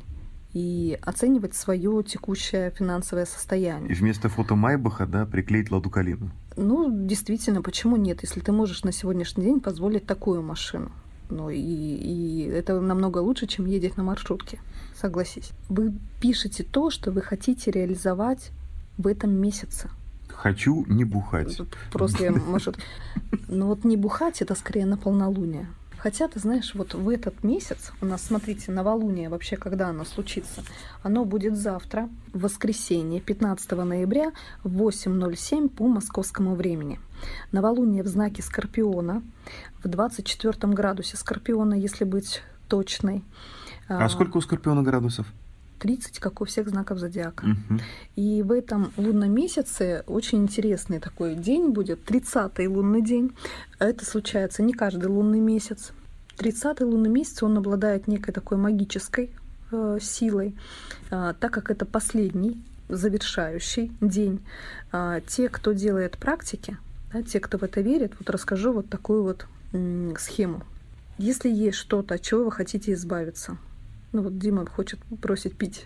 и 0.54 1.00
оценивать 1.02 1.56
свое 1.56 2.04
текущее 2.04 2.72
финансовое 2.72 3.26
состояние. 3.26 3.92
И 3.92 3.94
вместо 3.94 4.30
фото 4.30 4.56
Майбаха, 4.56 5.06
да, 5.06 5.26
приклеить 5.26 5.72
Ладу 5.72 5.90
Калину. 5.90 6.32
Ну, 6.58 6.90
действительно, 7.08 7.62
почему 7.62 7.96
нет, 7.96 8.22
если 8.22 8.42
ты 8.42 8.52
можешь 8.52 8.84
на 8.84 8.92
сегодняшний 8.92 9.46
день 9.46 9.62
позволить 9.62 10.06
такую 10.06 10.42
машину? 10.42 10.92
Ну 11.30 11.50
и, 11.50 11.58
и 11.58 12.42
это 12.50 12.82
намного 12.82 13.20
лучше, 13.20 13.48
чем 13.48 13.66
ездить 13.66 13.96
на 13.96 14.04
маршрутке, 14.04 14.60
согласись. 14.94 15.52
Вы 15.70 15.94
пишете 16.20 16.64
то, 16.64 16.90
что 16.90 17.12
вы 17.12 17.22
хотите 17.22 17.72
реализовать 17.72 18.52
в 18.98 19.08
этом 19.08 19.32
месяце. 19.34 19.90
Хочу 20.28 20.86
не 20.88 21.06
бухать. 21.06 21.62
Просто 21.94 22.26
я, 22.26 22.32
может... 22.32 22.78
Ну 23.48 23.68
вот 23.68 23.86
не 23.86 23.96
бухать, 23.96 24.42
это 24.42 24.56
скорее 24.56 24.86
на 24.86 24.98
полнолуние. 24.98 25.68
Хотя, 26.02 26.28
ты 26.28 26.40
знаешь, 26.40 26.74
вот 26.74 26.96
в 26.96 27.08
этот 27.10 27.44
месяц, 27.44 27.92
у 28.02 28.08
нас, 28.08 28.24
смотрите, 28.24 28.72
новолуние 28.72 29.30
вообще, 29.30 29.56
когда 29.56 29.90
оно 29.90 30.04
случится, 30.04 30.64
оно 31.04 31.26
будет 31.26 31.56
завтра, 31.56 32.10
в 32.34 32.42
воскресенье, 32.42 33.22
15 33.22 33.72
ноября, 33.74 34.32
в 34.64 34.82
8.07 34.82 35.70
по 35.70 35.86
московскому 35.88 36.56
времени. 36.56 37.00
Новолуние 37.52 38.02
в 38.02 38.08
знаке 38.08 38.42
Скорпиона, 38.42 39.22
в 39.84 39.88
24 39.88 40.74
градусе 40.74 41.18
Скорпиона, 41.18 41.76
если 41.76 42.04
быть 42.04 42.42
точной. 42.68 43.24
А 43.88 44.10
сколько 44.10 44.38
у 44.38 44.42
Скорпиона 44.42 44.82
градусов? 44.82 45.28
30, 45.82 46.20
как 46.20 46.42
у 46.42 46.46
всех 46.46 46.70
знаков 46.70 47.00
зодиака. 47.00 47.48
Мгм. 47.48 47.82
И 48.16 48.44
в 48.44 48.52
этом 48.52 48.94
лунном 48.98 49.34
месяце 49.34 50.04
очень 50.06 50.44
интересный 50.44 51.00
такой 51.00 51.36
день 51.36 51.70
будет, 51.72 52.06
30-й 52.06 52.68
лунный 52.68 53.02
день. 53.02 53.32
Это 53.80 54.06
случается 54.06 54.62
не 54.62 54.74
каждый 54.74 55.08
лунный 55.08 55.40
месяц. 55.40 55.92
30-й 56.38 56.84
лунный 56.84 57.10
месяц, 57.10 57.42
он 57.42 57.58
обладает 57.58 58.08
некой 58.08 58.32
такой 58.34 58.58
магической 58.58 59.32
э, 59.72 59.98
силой, 60.02 60.56
А, 61.10 61.34
так 61.34 61.52
как 61.52 61.72
это 61.72 61.86
последний 61.86 62.62
завершающий 62.88 63.92
день. 64.02 64.40
А, 64.92 65.20
те, 65.22 65.50
кто 65.50 65.74
делает 65.74 66.18
практики, 66.18 66.78
да, 67.12 67.24
те, 67.24 67.40
кто 67.40 67.58
в 67.58 67.64
это 67.64 67.82
верит, 67.82 68.14
вот 68.20 68.30
расскажу 68.30 68.72
вот 68.72 68.90
такую 68.90 69.24
вот 69.24 69.48
схему. 70.20 70.64
Если 71.18 71.50
есть 71.50 71.78
что-то, 71.78 72.16
от 72.16 72.22
чего 72.22 72.44
вы 72.46 72.52
хотите 72.52 72.94
избавиться, 72.94 73.58
ну 74.14 74.24
вот 74.24 74.38
Дима 74.38 74.66
хочет 74.66 75.00
бросить 75.10 75.58
пить. 75.58 75.86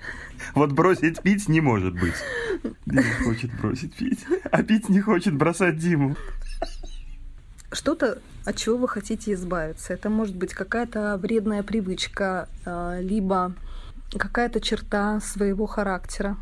Вот 0.53 0.71
бросить 0.71 1.21
пить 1.21 1.47
не 1.47 1.61
может 1.61 1.93
быть. 1.93 2.15
Дима 2.85 3.03
хочет 3.23 3.51
бросить 3.59 3.93
пить, 3.93 4.25
а 4.51 4.63
пить 4.63 4.89
не 4.89 5.01
хочет 5.01 5.35
бросать 5.35 5.77
Диму. 5.77 6.15
что-то, 7.71 8.19
от 8.45 8.55
чего 8.55 8.77
вы 8.77 8.87
хотите 8.87 9.33
избавиться. 9.33 9.93
Это 9.93 10.09
может 10.09 10.35
быть 10.35 10.53
какая-то 10.53 11.17
вредная 11.17 11.61
привычка, 11.61 12.47
а, 12.65 12.99
либо 12.99 13.53
какая-то 14.17 14.61
черта 14.61 15.19
своего 15.19 15.65
характера, 15.65 16.37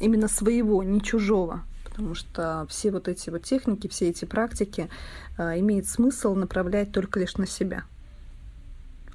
именно 0.00 0.28
своего, 0.28 0.82
не 0.82 1.02
чужого. 1.02 1.64
Потому 1.84 2.14
что 2.14 2.66
все 2.68 2.90
вот 2.90 3.08
эти 3.08 3.30
вот 3.30 3.42
техники, 3.42 3.88
все 3.88 4.10
эти 4.10 4.24
практики 4.24 4.88
а, 5.36 5.58
имеет 5.58 5.88
смысл 5.88 6.34
направлять 6.34 6.92
только 6.92 7.20
лишь 7.20 7.36
на 7.36 7.46
себя. 7.46 7.84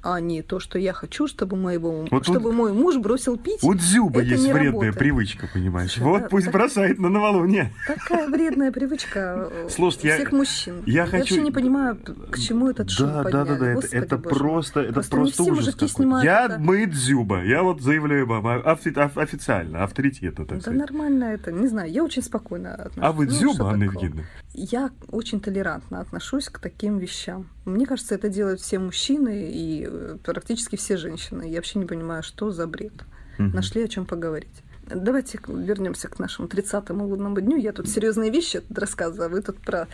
А 0.04 0.20
не 0.20 0.42
то, 0.42 0.58
что 0.58 0.80
я 0.80 0.92
хочу, 0.92 1.28
чтобы 1.28 1.56
моего, 1.56 2.04
Вот 2.10 2.24
чтобы 2.24 2.40
тут- 2.50 2.54
мой 2.54 2.72
муж 2.72 2.96
бросил 2.96 3.36
пить. 3.38 3.62
У 3.62 3.72
Дзюба 3.74 4.20
Это 4.20 4.30
есть 4.30 4.42
вредная 4.44 4.66
работает. 4.66 4.98
привычка, 4.98 5.48
понимаешь? 5.52 5.92
Слушай, 5.92 6.04
Вот 6.08 6.22
да, 6.22 6.28
пусть 6.28 6.46
так- 6.46 6.54
бросает 6.54 6.98
на 6.98 7.08
новолуние. 7.08 7.72
Такая 7.86 8.28
вредная 8.28 8.72
привычка 8.72 9.48
э, 9.50 9.68
Слушайте, 9.70 10.08
у 10.08 10.10
я- 10.10 10.16
всех 10.16 10.32
мужчин. 10.32 10.82
я 10.86 11.02
вообще 11.06 11.18
хочу- 11.18 11.40
не 11.42 11.52
понимаю, 11.52 11.96
к 12.30 12.36
чему 12.38 12.68
этот 12.68 12.90
шум 12.90 13.06
Да, 13.06 13.14
да, 13.18 13.22
подняли. 13.22 13.44
да, 13.46 13.54
да, 13.56 13.66
это, 13.66 13.74
Господи, 13.74 13.94
это 14.04 14.16
мой. 14.16 14.22
просто, 14.24 14.80
это 14.80 14.92
Просто 14.94 15.16
просто, 15.16 15.42
ужас 15.44 15.74
какой. 15.76 16.24
Я 16.24 16.44
это. 16.46 16.58
мы 16.58 16.86
Дзюба, 16.86 17.44
я 17.44 17.62
вот 17.62 17.80
заявляю 17.80 18.26
вам 18.26 18.44
а- 18.48 18.58
офи- 18.74 18.90
оф- 18.98 19.18
официально, 19.18 19.84
авторитетно, 19.84 20.46
так 20.46 20.56
Да 20.58 20.62
сказать. 20.62 20.80
нормально 20.80 21.24
это, 21.26 21.52
не 21.52 21.68
знаю, 21.68 21.92
я 21.92 22.02
очень 22.02 22.22
спокойно 22.22 22.74
отношусь. 22.74 22.98
А 23.02 23.12
вы 23.12 23.26
Ну, 23.26 23.30
что 23.30 23.40
Дзюба, 23.40 23.70
Анна 23.70 23.86
такого? 23.86 24.04
Евгеньевна? 24.04 24.22
Я 24.54 24.90
очень 25.12 25.40
толерантно 25.40 26.00
отношусь 26.00 26.48
к 26.48 26.58
таким 26.58 26.98
вещам. 26.98 27.46
Мне 27.64 27.86
кажется, 27.86 28.14
это 28.14 28.28
делают 28.28 28.60
все 28.60 28.78
мужчины 28.78 29.50
и 29.52 29.86
э, 29.88 30.16
практически 30.24 30.76
все 30.76 30.96
женщины. 30.96 31.48
Я 31.48 31.56
вообще 31.56 31.78
не 31.78 31.86
понимаю, 31.86 32.22
что 32.22 32.50
за 32.50 32.66
бред. 32.66 32.92
Мгм. 33.38 33.52
Нашли 33.54 33.84
о 33.84 33.88
чем 33.88 34.04
поговорить. 34.04 34.62
Давайте 34.86 35.38
вернемся 35.46 36.08
к 36.08 36.18
нашему 36.18 36.48
30-му 36.48 37.06
лунному 37.06 37.40
дню. 37.40 37.56
Я 37.56 37.72
тут 37.72 37.88
серьезные 37.88 38.30
вещи 38.30 38.62
рассказываю, 38.74 39.26
а 39.26 39.28
вы 39.28 39.42
тут 39.42 39.58
про 39.58 39.86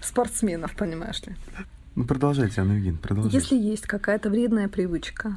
спортсменов, 0.00 0.74
понимаешь 0.76 1.22
ли. 1.22 1.34
Ну, 1.94 2.04
продолжайте, 2.04 2.60
Анна 2.60 2.72
Евгеньевна, 2.72 3.00
продолжайте. 3.02 3.36
Если 3.36 3.56
есть 3.56 3.86
какая-то 3.86 4.30
вредная 4.30 4.68
привычка 4.68 5.36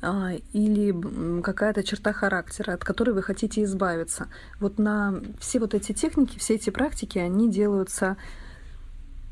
а, 0.00 0.32
или 0.52 1.42
какая-то 1.42 1.84
черта 1.84 2.12
характера, 2.12 2.72
от 2.72 2.84
которой 2.84 3.10
вы 3.10 3.22
хотите 3.22 3.62
избавиться, 3.62 4.26
вот 4.58 4.78
на 4.78 5.20
все 5.38 5.60
вот 5.60 5.74
эти 5.74 5.92
техники, 5.92 6.38
все 6.38 6.54
эти 6.54 6.70
практики, 6.70 7.18
они 7.18 7.50
делаются 7.50 8.16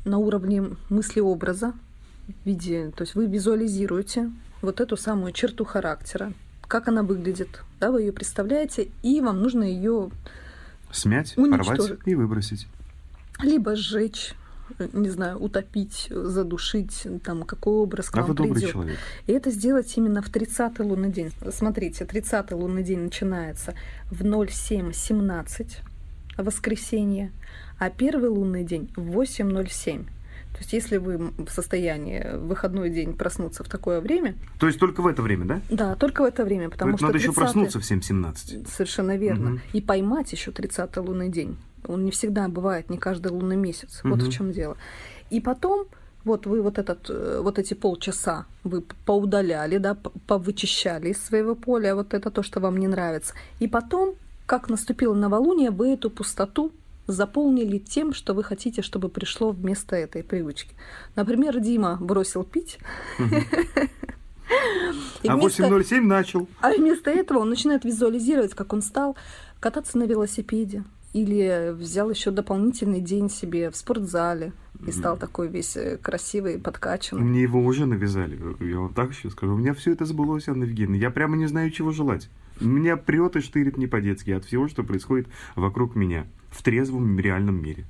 на 0.05 0.17
уровне 0.17 0.63
мысли-образа, 0.89 1.73
в 2.27 2.45
виде, 2.45 2.91
то 2.95 3.01
есть 3.03 3.15
вы 3.15 3.25
визуализируете 3.27 4.31
вот 4.61 4.79
эту 4.79 4.95
самую 4.97 5.31
черту 5.33 5.65
характера, 5.65 6.33
как 6.67 6.87
она 6.87 7.03
выглядит, 7.03 7.61
да, 7.79 7.91
вы 7.91 8.01
ее 8.01 8.11
представляете, 8.13 8.89
и 9.03 9.19
вам 9.21 9.41
нужно 9.41 9.63
ее 9.63 10.09
Смять, 10.91 11.37
Уничтожить. 11.37 11.77
порвать 11.89 11.99
и 12.07 12.15
выбросить. 12.15 12.67
либо 13.41 13.75
сжечь, 13.75 14.33
э, 14.79 14.87
не 14.93 15.09
знаю, 15.09 15.39
утопить, 15.39 16.07
задушить, 16.09 17.05
там, 17.23 17.43
какой 17.43 17.73
образ 17.73 18.09
к 18.09 18.17
А 18.17 18.21
вам 18.23 18.35
придет. 18.35 18.71
человек. 18.71 18.97
И 19.27 19.31
это 19.33 19.51
сделать 19.51 19.91
именно 19.97 20.21
в 20.21 20.29
30-й 20.29 20.83
лунный 20.83 21.11
день. 21.11 21.31
Смотрите, 21.51 22.05
30-й 22.05 22.53
лунный 22.55 22.83
день 22.83 22.99
начинается 22.99 23.73
в 24.09 24.21
07.17 24.23 25.77
воскресенье, 26.43 27.31
а 27.79 27.89
первый 27.89 28.29
лунный 28.29 28.63
день 28.63 28.89
в 28.95 29.19
8.07. 29.19 30.05
То 30.51 30.57
есть 30.59 30.73
если 30.73 30.97
вы 30.97 31.17
в 31.17 31.49
состоянии 31.49 32.35
в 32.35 32.47
выходной 32.47 32.89
день 32.89 33.13
проснуться 33.13 33.63
в 33.63 33.69
такое 33.69 34.01
время, 34.01 34.35
То 34.59 34.67
есть 34.67 34.79
только 34.79 35.01
в 35.01 35.07
это 35.07 35.21
время, 35.21 35.45
да? 35.45 35.61
да, 35.69 35.95
только 35.95 36.21
в 36.23 36.25
это 36.25 36.43
время, 36.43 36.69
потому 36.69 36.97
что 36.97 37.07
надо 37.07 37.17
еще 37.17 37.29
30-й 37.29 37.35
проснуться 37.35 37.79
в 37.79 37.83
7.17. 37.83 38.67
Совершенно 38.69 39.17
верно. 39.17 39.49
Мгм. 39.51 39.61
И 39.73 39.81
поймать 39.81 40.31
еще 40.33 40.51
30-й 40.51 40.99
лунный 40.99 41.29
день. 41.29 41.57
Он 41.87 42.03
не 42.03 42.11
всегда 42.11 42.47
бывает, 42.47 42.89
не 42.89 42.97
каждый 42.97 43.31
лунный 43.31 43.55
месяц. 43.55 44.01
Вот 44.03 44.17
Мгм. 44.19 44.25
в 44.29 44.33
чем 44.33 44.51
дело. 44.51 44.75
И 45.31 45.39
потом, 45.39 45.87
вот 46.25 46.45
вы 46.45 46.61
вот, 46.61 46.77
этот, 46.77 47.09
э, 47.09 47.39
вот 47.41 47.57
эти 47.57 47.73
полчаса 47.73 48.45
вы 48.63 48.83
поудаляли, 49.05 49.77
да, 49.77 49.95
повычищали 50.27 51.09
из 51.09 51.23
своего 51.23 51.55
поля, 51.55 51.95
вот 51.95 52.13
это 52.13 52.29
то, 52.29 52.43
что 52.43 52.59
вам 52.59 52.77
не 52.77 52.87
нравится. 52.87 53.33
И 53.59 53.67
потом, 53.67 54.15
как 54.51 54.67
наступило 54.69 55.13
новолуние, 55.13 55.71
вы 55.71 55.93
эту 55.93 56.09
пустоту 56.09 56.73
заполнили 57.07 57.77
тем, 57.77 58.11
что 58.13 58.33
вы 58.33 58.43
хотите, 58.43 58.81
чтобы 58.81 59.07
пришло 59.07 59.51
вместо 59.51 59.95
этой 59.95 60.23
привычки. 60.23 60.75
Например, 61.15 61.57
Дима 61.61 61.97
бросил 62.01 62.43
пить. 62.43 62.77
И 65.23 65.29
А 65.29 65.37
вместо- 65.37 65.63
8.07 65.63 66.01
начал. 66.01 66.49
а 66.59 66.73
вместо 66.73 67.09
этого 67.11 67.39
он 67.39 67.49
начинает 67.49 67.85
визуализировать, 67.85 68.53
как 68.53 68.73
он 68.73 68.81
стал 68.81 69.15
кататься 69.61 69.97
на 69.97 70.03
велосипеде. 70.03 70.83
Или 71.13 71.71
взял 71.71 72.09
еще 72.09 72.29
дополнительный 72.31 72.99
день 72.99 73.29
себе 73.29 73.69
в 73.71 73.77
спортзале 73.77 74.51
и 74.85 74.91
стал 74.91 75.15
такой 75.15 75.47
весь 75.47 75.77
э, 75.77 75.97
красивый, 75.97 76.57
подкачанный. 76.59 77.21
Мне 77.21 77.41
его 77.43 77.61
уже 77.61 77.85
навязали. 77.85 78.37
Я 78.59 78.79
вам 78.79 78.93
так 78.93 79.11
еще 79.11 79.29
скажу. 79.29 79.53
У 79.53 79.57
меня 79.57 79.73
все 79.73 79.93
это 79.93 80.03
сбылось, 80.03 80.49
Анна 80.49 80.65
Евгеньевна. 80.65 80.97
Я 80.97 81.09
прямо 81.09 81.37
не 81.37 81.47
знаю, 81.47 81.71
чего 81.71 81.91
желать. 81.91 82.29
Меня 82.61 82.97
прет 82.97 83.35
и 83.35 83.41
штырит 83.41 83.77
не 83.77 83.87
по-детски 83.87 84.31
от 84.31 84.45
всего, 84.45 84.67
что 84.67 84.83
происходит 84.83 85.27
вокруг 85.55 85.95
меня. 85.95 86.25
В 86.49 86.63
трезвом 86.63 87.19
реальном 87.19 87.61
мире. 87.61 87.85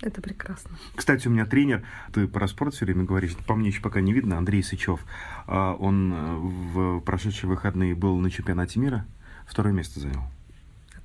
Это 0.00 0.20
прекрасно. 0.20 0.70
Кстати, 0.94 1.26
у 1.26 1.30
меня 1.30 1.46
тренер, 1.46 1.82
ты 2.12 2.28
про 2.28 2.46
спорт 2.48 2.74
все 2.74 2.84
время 2.84 3.04
говоришь, 3.04 3.34
по 3.46 3.54
мне 3.54 3.68
еще 3.68 3.80
пока 3.80 4.00
не 4.00 4.12
видно, 4.12 4.36
Андрей 4.36 4.62
Сычев. 4.62 5.00
А, 5.46 5.74
Он 5.74 6.12
э, 6.12 6.36
в 6.36 7.00
прошедшие 7.00 7.48
выходные 7.48 7.94
был 7.94 8.18
на 8.18 8.30
чемпионате 8.30 8.78
мира, 8.78 9.06
второе 9.46 9.72
место 9.72 10.00
занял. 10.00 10.22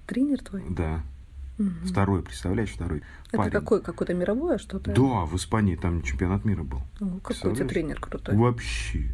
Тренер 0.08 0.44
твой? 0.44 0.64
Да, 0.70 1.04
Мгм. 1.58 1.86
второй, 1.86 2.24
представляешь, 2.24 2.70
второй. 2.70 3.02
Это 3.28 3.38
парень. 3.38 3.52
какой? 3.52 3.82
Какое-то 3.82 4.14
мировое 4.14 4.58
что-то? 4.58 4.92
Да, 4.94 5.26
в 5.26 5.36
Испании 5.36 5.76
там 5.76 6.02
чемпионат 6.02 6.44
мира 6.46 6.64
был. 6.64 6.82
Ну, 7.00 7.20
какой 7.20 7.52
у 7.52 7.56
тебя 7.56 7.68
тренер 7.68 8.00
крутой. 8.00 8.36
Вообще. 8.36 9.12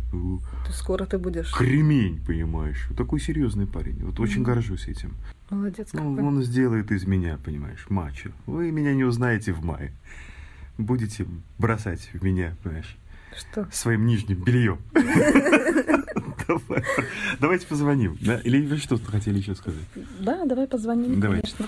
Ты 0.66 0.72
скоро 0.72 1.06
ты 1.06 1.18
будешь... 1.18 1.52
Кремень, 1.54 2.24
понимаешь. 2.26 2.88
Такой 2.96 3.20
серьезный 3.20 3.68
парень. 3.68 3.98
Вот 4.06 4.20
очень 4.20 4.42
Мгм. 4.42 4.44
горжусь 4.46 4.88
этим. 4.88 5.14
Молодец 5.50 5.90
Ну, 5.94 6.16
какой. 6.16 6.24
он 6.28 6.44
сделает 6.44 6.92
из 6.92 7.06
меня, 7.06 7.38
понимаешь, 7.44 7.86
мачо. 7.90 8.32
Вы 8.46 8.72
меня 8.72 8.94
не 8.94 9.04
узнаете 9.04 9.52
в 9.54 9.64
мае. 9.64 9.92
будете 10.78 11.26
бросать 11.58 12.10
в 12.14 12.24
меня, 12.24 12.56
понимаешь, 12.64 12.98
Что? 13.36 13.68
своим 13.72 14.06
нижним 14.06 14.44
бельем. 14.44 14.78
Давай. 16.48 16.84
Давайте 17.40 17.66
позвоним. 17.68 18.14
Или 18.44 18.66
вы 18.66 18.78
что-то 18.78 19.06
хотели 19.12 19.40
еще 19.40 19.56
сказать? 19.56 19.82
Да, 20.20 20.46
давай 20.46 20.68
позвоним, 20.68 21.20
конечно. 21.22 21.66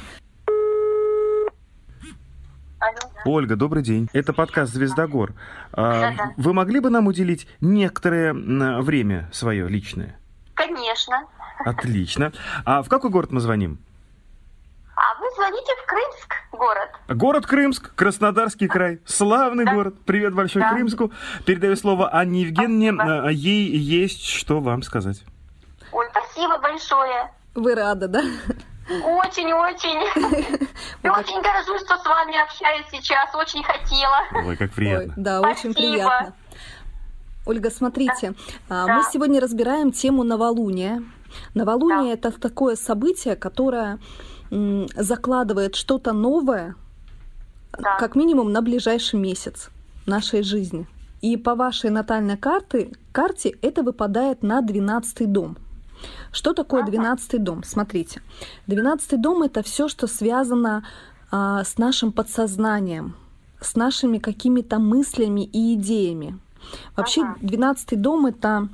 Ольга, 3.25 3.55
добрый 3.55 3.83
день. 3.83 4.09
Это 4.13 4.33
подкаст 4.33 4.73
«Звездогор». 4.73 5.33
А. 5.73 6.11
Вы 6.37 6.53
могли 6.53 6.79
бы 6.79 6.89
нам 6.89 7.07
уделить 7.07 7.47
некоторое 7.59 8.33
время 8.33 9.29
свое 9.31 9.67
личное? 9.67 10.17
Конечно. 10.53 11.23
Отлично. 11.65 12.31
А 12.65 12.81
в 12.81 12.89
какой 12.89 13.09
город 13.09 13.31
мы 13.31 13.39
звоним? 13.41 13.79
А 14.95 15.19
вы 15.19 15.27
звоните 15.35 15.71
в 15.81 15.85
Крымск, 15.87 16.33
город. 16.51 16.89
Город 17.09 17.45
Крымск, 17.45 17.95
Краснодарский 17.95 18.67
край. 18.67 18.99
Славный 19.05 19.65
Да. 19.65 19.73
город. 19.73 19.95
Привет 20.05 20.33
большой 20.33 20.61
Да. 20.61 20.71
Крымску. 20.73 21.11
Передаю 21.45 21.75
слово 21.75 22.09
Анне 22.09 22.41
Евгеньевне. 22.41 22.93
Спасибо. 22.93 23.27
А, 23.27 23.31
Ей 23.31 23.77
есть 23.77 24.25
что 24.25 24.59
вам 24.59 24.81
сказать. 24.81 25.23
Ой, 25.91 26.05
спасибо 26.11 26.57
большое. 26.59 27.31
Вы 27.55 27.75
рады, 27.75 28.07
да? 28.07 28.21
Очень-очень. 28.89 30.67
Я 31.03 31.13
очень 31.13 31.41
горжусь, 31.41 31.81
что 31.85 31.97
с 31.97 32.05
вами 32.05 32.41
общаюсь 32.41 32.85
сейчас. 32.91 33.33
Очень 33.35 33.63
хотела. 33.63 34.21
Ой, 34.47 34.55
как 34.57 34.69
Ой, 34.69 34.75
приятно. 34.75 35.13
да, 35.15 35.41
очень 35.41 35.73
приятно. 35.73 36.33
Ольга, 37.45 37.69
смотрите, 37.71 38.33
а, 38.67 38.85
Да. 38.85 38.95
мы 38.97 39.03
сегодня 39.11 39.39
разбираем 39.39 39.91
тему 39.91 40.23
новолуния. 40.23 41.03
Новолуние 41.53 42.13
это 42.13 42.31
такое 42.31 42.75
событие, 42.75 43.35
которое 43.35 43.99
закладывает 44.95 45.75
что-то 45.75 46.11
новое, 46.13 46.75
Да. 47.77 47.97
как 47.97 48.15
минимум 48.15 48.51
на 48.51 48.61
ближайший 48.61 49.19
месяц 49.19 49.69
нашей 50.07 50.41
жизни. 50.41 50.87
И 51.21 51.37
по 51.37 51.53
вашей 51.55 51.91
натальной 51.91 52.37
карте, 52.37 52.91
карте 53.11 53.49
это 53.61 53.83
выпадает 53.83 54.41
на 54.41 54.61
12 54.61 55.25
дом. 55.25 55.57
Что 56.31 56.53
такое 56.53 56.83
12 56.83 57.43
дом? 57.43 57.63
Смотрите. 57.63 58.21
12 58.67 59.19
дом 59.19 59.43
это 59.43 59.63
все, 59.63 59.87
что 59.87 60.07
связано 60.07 60.85
а, 61.31 61.63
с 61.63 61.77
нашим 61.77 62.11
подсознанием, 62.11 63.15
с 63.61 63.75
нашими 63.75 64.17
какими-то 64.17 64.79
мыслями 64.79 65.45
и 65.45 65.75
идеями. 65.75 66.39
Вообще, 66.95 67.23
Ага. 67.23 67.37
12 67.41 68.01
дом 68.01 68.25
это 68.25 68.69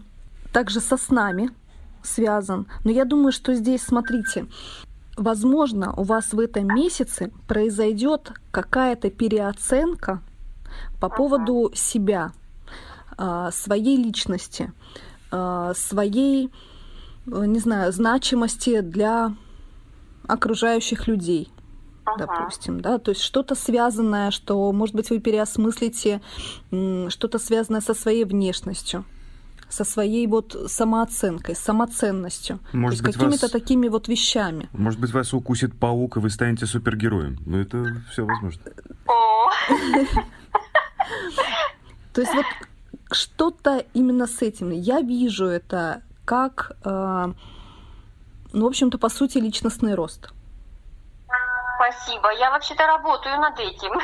также 0.51 0.79
со 0.79 0.97
снами 0.97 1.49
связан. 2.03 2.67
Но 2.83 2.91
я 2.91 3.05
думаю, 3.05 3.31
что 3.31 3.53
здесь, 3.55 3.81
смотрите, 3.81 4.45
возможно, 5.17 5.93
у 5.95 6.03
вас 6.03 6.33
в 6.33 6.39
этом 6.39 6.67
месяце 6.67 7.31
произойдет 7.47 8.31
какая-то 8.51 9.09
переоценка 9.09 10.21
по 10.99 11.09
поводу 11.09 11.71
себя, 11.73 12.31
а, 13.17 13.51
своей 13.51 13.97
личности, 13.97 14.71
а, 15.31 15.73
своей, 15.73 16.51
не 17.27 17.59
знаю, 17.59 17.91
значимости 17.91 18.81
для 18.81 19.33
окружающих 20.27 21.07
людей 21.07 21.51
Ага. 22.05 22.25
допустим, 22.25 22.81
да, 22.81 22.97
то 22.99 23.09
есть 23.11 23.21
что-то 23.21 23.55
связанное, 23.55 24.29
что, 24.31 24.71
может 24.71 24.95
быть, 24.95 25.09
вы 25.09 25.19
переосмыслите, 25.19 26.21
что-то 27.09 27.39
связанное 27.39 27.81
со 27.81 27.93
своей 27.95 28.25
внешностью, 28.25 29.03
со 29.69 29.83
своей 29.83 30.27
вот 30.27 30.55
самооценкой, 30.67 31.55
самоценностью, 31.55 32.59
Может 32.73 32.99
то 32.99 33.05
быть, 33.05 33.15
есть 33.15 33.17
какими-то 33.17 33.45
вас- 33.45 33.51
такими 33.51 33.87
вот 33.87 34.07
вещами. 34.07 34.69
Может 34.71 34.99
быть, 34.99 35.11
вас 35.13 35.33
укусит 35.33 35.73
паук, 35.79 36.17
и 36.17 36.19
вы 36.19 36.29
станете 36.29 36.67
супергероем. 36.67 37.39
Ну, 37.45 37.57
это 37.59 37.83
все 38.11 38.23
возможно. 38.25 38.61
То 42.13 42.21
есть 42.21 42.33
вот 42.33 42.45
что-то 43.11 43.83
именно 43.93 44.27
с 44.27 44.41
этим. 44.41 44.71
Я 44.71 45.01
вижу 45.01 45.45
это 45.45 46.01
как, 46.25 46.71
э, 46.83 47.33
ну, 48.53 48.63
в 48.65 48.67
общем-то, 48.67 48.97
по 48.97 49.09
сути, 49.09 49.37
личностный 49.37 49.95
рост. 49.95 50.29
спасибо. 51.75 52.33
Я 52.33 52.51
вообще-то 52.51 52.85
работаю 52.87 53.39
над 53.39 53.59
этим. 53.59 53.91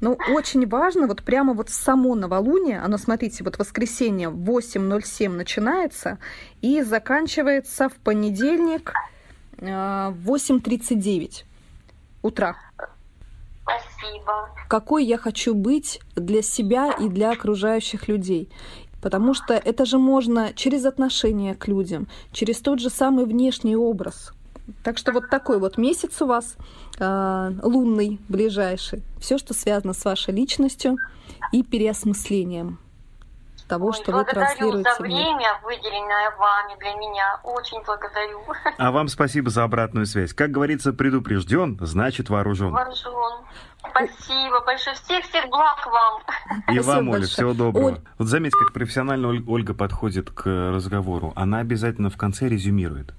Ну, 0.00 0.18
очень 0.28 0.68
важно, 0.68 1.06
вот 1.06 1.22
прямо 1.22 1.54
вот 1.54 1.70
само 1.70 2.14
новолуние, 2.14 2.80
оно, 2.80 2.98
смотрите, 2.98 3.42
вот 3.42 3.58
воскресенье 3.58 4.28
в 4.28 4.50
8.07 4.50 5.30
начинается 5.30 6.18
и 6.60 6.82
заканчивается 6.82 7.88
в 7.88 7.94
понедельник 7.94 8.92
э, 9.56 10.10
в 10.10 10.30
8.39 10.30 11.44
утра. 12.22 12.56
Спасибо. 13.62 14.50
Какой 14.68 15.04
я 15.04 15.18
хочу 15.18 15.54
быть 15.54 16.00
для 16.14 16.42
себя 16.42 16.92
и 16.92 17.08
для 17.08 17.32
окружающих 17.32 18.06
людей. 18.06 18.50
Потому 19.00 19.34
что 19.34 19.54
это 19.54 19.84
же 19.84 19.98
можно 19.98 20.52
через 20.54 20.84
отношения 20.84 21.54
к 21.54 21.68
людям, 21.68 22.08
через 22.32 22.58
тот 22.58 22.80
же 22.80 22.90
самый 22.90 23.24
внешний 23.24 23.76
образ. 23.76 24.32
Так 24.82 24.98
что 24.98 25.12
вот 25.12 25.30
такой 25.30 25.60
вот 25.60 25.78
месяц 25.78 26.20
у 26.22 26.26
вас 26.26 26.56
э, 26.98 27.52
лунный, 27.62 28.18
ближайший. 28.28 29.02
Все, 29.20 29.38
что 29.38 29.54
связано 29.54 29.92
с 29.92 30.04
вашей 30.04 30.34
личностью 30.34 30.96
и 31.52 31.62
переосмыслением 31.62 32.78
того, 33.66 33.88
Ой, 33.88 33.92
что 33.92 34.12
вы 34.12 34.24
благодарю 34.24 34.46
транслируете 34.46 34.90
за 34.96 35.02
время, 35.02 35.60
выделенное 35.64 36.30
вами 36.38 36.78
для 36.78 36.94
меня. 36.94 37.40
Очень 37.44 37.82
благодарю. 37.84 38.40
А 38.78 38.90
вам 38.90 39.08
спасибо 39.08 39.50
за 39.50 39.64
обратную 39.64 40.06
связь. 40.06 40.32
Как 40.32 40.50
говорится, 40.50 40.92
предупрежден, 40.92 41.78
значит 41.80 42.30
вооружен. 42.30 42.70
Вооружен. 42.72 43.44
Спасибо 43.90 44.60
большое. 44.64 44.96
Всех-всех 44.96 45.48
благ 45.48 45.86
вам. 45.86 46.22
И 46.68 46.80
Спасибо 46.80 46.82
вам, 46.84 46.98
Оля, 47.08 47.18
большое. 47.20 47.28
всего 47.28 47.54
доброго. 47.54 47.88
Оль- 47.90 48.00
Вот 48.18 48.28
заметьте, 48.28 48.58
как 48.58 48.72
профессионально 48.72 49.26
Оль- 49.28 49.44
Ольга 49.46 49.74
подходит 49.74 50.30
к 50.30 50.44
разговору. 50.46 51.32
Она 51.36 51.58
обязательно 51.58 52.10
в 52.10 52.16
конце 52.16 52.48
резюмирует. 52.48 53.14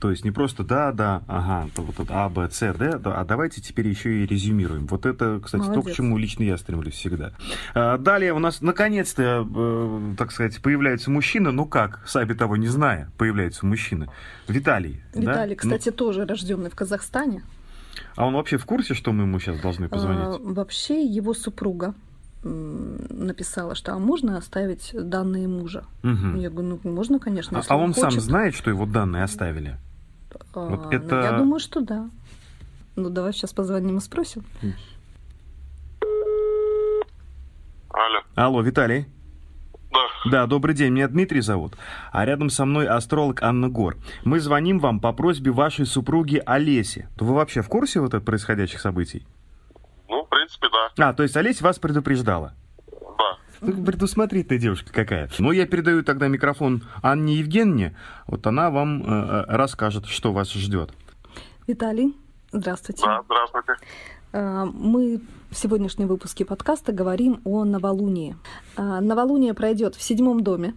То 0.00 0.10
есть 0.12 0.24
не 0.24 0.30
просто 0.30 0.62
да, 0.62 0.92
да, 0.92 1.22
ага, 1.26 1.68
то 1.74 1.82
вот 1.82 1.98
это 1.98 2.24
А, 2.24 2.28
Б, 2.28 2.48
С, 2.52 2.60
Д, 2.60 2.98
да, 2.98 3.20
а 3.20 3.24
давайте 3.24 3.60
теперь 3.60 3.88
еще 3.88 4.22
и 4.22 4.26
резюмируем. 4.26 4.86
Вот 4.86 5.06
это, 5.06 5.40
кстати, 5.44 5.62
то, 5.64 5.70
к 5.72 5.74
Молодец. 5.76 5.96
чему 5.96 6.16
лично 6.18 6.44
я 6.44 6.56
стремлюсь 6.56 6.94
всегда. 6.94 7.32
А, 7.74 7.98
Далее 7.98 8.32
у 8.32 8.38
нас 8.38 8.60
наконец-то, 8.60 9.44
э, 9.52 10.14
так 10.16 10.30
сказать, 10.30 10.62
появляется 10.62 11.10
мужчина. 11.10 11.50
Ну 11.50 11.64
как, 11.66 12.00
сами 12.06 12.32
того 12.34 12.56
не 12.56 12.68
зная, 12.68 13.10
появляется 13.18 13.66
мужчина. 13.66 14.06
Виталий. 14.46 15.02
да? 15.14 15.20
Виталий, 15.20 15.58
Ну, 15.60 15.70
кстати, 15.76 15.90
тоже 15.90 16.24
рожденный 16.26 16.70
в 16.70 16.76
Казахстане. 16.76 17.42
а 18.14 18.24
он 18.26 18.34
вообще 18.34 18.56
в 18.56 18.64
курсе, 18.66 18.94
что 18.94 19.12
мы 19.12 19.24
ему 19.24 19.40
сейчас 19.40 19.58
должны 19.60 19.86
А, 19.86 19.88
позвонить? 19.88 20.40
вообще 20.40 21.04
его 21.04 21.34
супруга 21.34 21.94
написала, 22.44 23.74
что 23.74 23.94
а 23.94 23.98
можно 23.98 24.36
оставить 24.38 24.90
данные 24.94 25.48
мужа? 25.48 25.84
Мгм. 26.02 26.36
Я 26.36 26.50
говорю, 26.50 26.78
ну 26.84 26.90
можно, 26.92 27.18
конечно. 27.18 27.58
А, 27.58 27.62
а 27.68 27.76
он 27.76 27.94
сам 27.94 28.10
хочет. 28.10 28.22
знает, 28.22 28.54
что 28.54 28.70
его 28.70 28.86
данные 28.86 29.24
оставили? 29.24 29.76
А, 30.66 30.68
Вот 30.70 30.84
ну, 30.84 30.90
это- 30.90 31.20
Я 31.22 31.32
думаю, 31.38 31.58
что 31.60 31.80
да. 31.80 32.08
Ну, 32.96 33.10
давай 33.10 33.32
сейчас 33.32 33.52
позвоним 33.52 33.98
и 33.98 34.00
спросим. 34.00 34.44
Алло, 37.90 38.20
Алло, 38.34 38.60
Виталий. 38.62 39.06
да, 39.90 40.30
Да, 40.30 40.46
добрый 40.46 40.74
день, 40.74 40.92
меня 40.92 41.08
Дмитрий 41.08 41.40
зовут, 41.40 41.74
а 42.12 42.24
рядом 42.24 42.50
со 42.50 42.64
мной 42.64 42.86
астролог 42.86 43.42
Анна 43.42 43.68
Гор. 43.68 43.96
Мы 44.24 44.40
звоним 44.40 44.78
вам 44.78 45.00
по 45.00 45.12
просьбе 45.12 45.50
вашей 45.50 45.86
супруги 45.86 46.42
Олеси. 46.44 47.08
Вы 47.18 47.34
вообще 47.34 47.62
в 47.62 47.68
курсе 47.68 48.00
вот 48.00 48.14
от 48.14 48.24
происходящих 48.24 48.80
событий? 48.80 49.26
ну, 50.08 50.24
в 50.24 50.28
принципе, 50.28 50.68
да, 50.96 51.08
А, 51.08 51.12
то 51.12 51.22
есть 51.22 51.36
Олеся 51.36 51.64
вас 51.64 51.78
предупреждала? 51.78 52.54
Ну, 53.60 53.84
предусмотрительная 53.84 54.60
девушка 54.60 54.92
какая. 54.92 55.28
Ну, 55.38 55.52
я 55.52 55.66
передаю 55.66 56.02
тогда 56.02 56.28
микрофон 56.28 56.84
Анне 57.02 57.36
Евгеньевне. 57.36 57.96
Вот 58.26 58.46
она 58.46 58.70
вам 58.70 59.02
э, 59.02 59.06
э, 59.06 59.44
расскажет, 59.48 60.06
что 60.06 60.32
вас 60.32 60.52
ждет. 60.52 60.92
Виталий, 61.66 62.16
здравствуйте. 62.52 63.02
Да, 63.04 63.22
здравствуйте. 63.24 63.74
А, 64.32 64.66
Мы 64.66 65.20
в 65.50 65.56
сегодняшнем 65.56 66.08
выпуске 66.08 66.44
подкаста 66.44 66.92
говорим 66.92 67.40
о 67.44 67.64
новолунии. 67.64 68.36
А, 68.76 69.00
Новолуние 69.00 69.54
пройдет 69.54 69.94
в 69.94 70.02
седьмом 70.02 70.42
доме. 70.42 70.74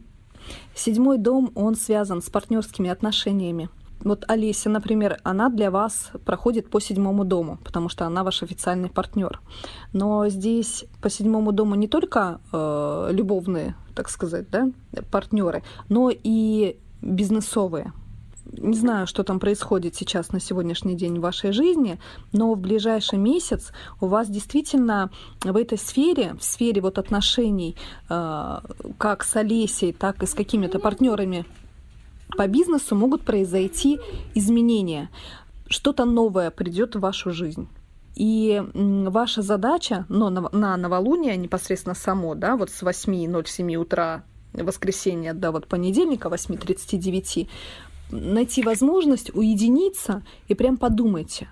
Седьмой 0.73 1.17
дом, 1.17 1.51
он 1.55 1.75
связан 1.75 2.21
с 2.21 2.29
партнерскими 2.29 2.89
отношениями. 2.89 3.69
Вот 4.03 4.25
Олеся, 4.27 4.69
например, 4.69 5.19
она 5.23 5.49
для 5.49 5.69
вас 5.69 6.11
проходит 6.25 6.69
по 6.69 6.79
седьмому 6.79 7.23
дому, 7.23 7.59
потому 7.63 7.89
что 7.89 8.05
она 8.05 8.23
ваш 8.23 8.43
официальный 8.43 8.89
партнер. 8.89 9.39
Но 9.93 10.27
здесь 10.29 10.85
по 11.01 11.09
седьмому 11.09 11.51
дому 11.51 11.75
не 11.75 11.87
только 11.87 12.39
э, 12.51 13.09
любовные, 13.11 13.75
так 13.95 14.09
сказать, 14.09 14.49
да, 14.49 14.71
партнеры, 15.11 15.63
но 15.89 16.09
и 16.11 16.77
бизнесовые. 17.01 17.93
Не 18.45 18.75
знаю, 18.75 19.07
что 19.07 19.23
там 19.23 19.39
происходит 19.39 19.95
сейчас 19.95 20.31
на 20.31 20.39
сегодняшний 20.39 20.95
день 20.95 21.19
в 21.19 21.21
вашей 21.21 21.51
жизни, 21.51 21.99
но 22.33 22.53
в 22.53 22.59
ближайший 22.59 23.19
месяц 23.19 23.71
у 24.01 24.07
вас 24.07 24.29
действительно 24.29 25.11
в 25.43 25.55
этой 25.55 25.77
сфере, 25.77 26.33
в 26.39 26.43
сфере 26.43 26.81
вот 26.81 26.97
отношений, 26.97 27.75
э, 28.09 28.59
как 28.97 29.23
с 29.23 29.35
Олесей, 29.35 29.93
так 29.93 30.23
и 30.23 30.25
с 30.25 30.33
какими-то 30.33 30.79
партнерами 30.79 31.45
по 32.37 32.47
бизнесу 32.47 32.95
могут 32.95 33.23
произойти 33.23 33.99
изменения. 34.35 35.09
Что-то 35.67 36.05
новое 36.05 36.51
придет 36.51 36.95
в 36.95 36.99
вашу 36.99 37.31
жизнь. 37.31 37.67
И 38.15 38.61
ваша 38.73 39.41
задача, 39.41 40.05
но 40.09 40.29
на, 40.29 40.77
новолуние 40.77 41.37
непосредственно 41.37 41.95
само, 41.95 42.35
да, 42.35 42.57
вот 42.57 42.69
с 42.69 42.83
8.07 42.83 43.75
утра 43.75 44.23
воскресенья 44.53 45.33
до 45.33 45.51
вот 45.51 45.67
понедельника 45.67 46.27
8.39, 46.27 47.47
найти 48.11 48.63
возможность 48.63 49.33
уединиться 49.33 50.23
и 50.49 50.55
прям 50.55 50.77
подумайте, 50.77 51.49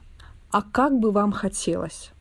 а 0.52 0.62
как 0.62 1.00
бы 1.00 1.12
вам 1.12 1.32
хотелось, 1.32 2.12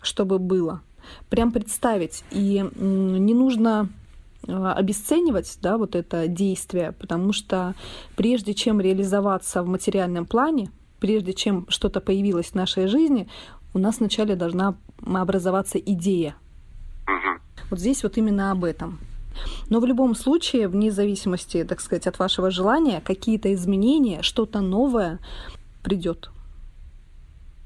чтобы 0.00 0.38
было? 0.38 0.82
Прям 1.28 1.50
представить. 1.50 2.24
И 2.30 2.64
не 2.76 3.34
нужно 3.34 3.88
обесценивать 4.46 5.58
да, 5.60 5.78
вот 5.78 5.94
это 5.94 6.26
действие, 6.28 6.92
потому 6.92 7.32
что 7.32 7.74
прежде 8.16 8.54
чем 8.54 8.80
реализоваться 8.80 9.62
в 9.62 9.68
материальном 9.68 10.26
плане, 10.26 10.70
прежде 11.00 11.32
чем 11.32 11.66
что-то 11.68 12.00
появилось 12.00 12.48
в 12.48 12.54
нашей 12.54 12.86
жизни, 12.86 13.28
у 13.74 13.78
нас 13.78 14.00
вначале 14.00 14.36
должна 14.36 14.76
образоваться 15.04 15.78
идея. 15.78 16.34
Вот 17.70 17.78
здесь 17.78 18.02
вот 18.02 18.18
именно 18.18 18.50
об 18.50 18.64
этом. 18.64 18.98
Но 19.70 19.80
в 19.80 19.86
любом 19.86 20.14
случае, 20.14 20.68
вне 20.68 20.90
зависимости, 20.90 21.64
так 21.64 21.80
сказать, 21.80 22.06
от 22.06 22.18
вашего 22.18 22.50
желания, 22.50 23.00
какие-то 23.00 23.52
изменения, 23.54 24.22
что-то 24.22 24.60
новое 24.60 25.18
придет. 25.82 26.30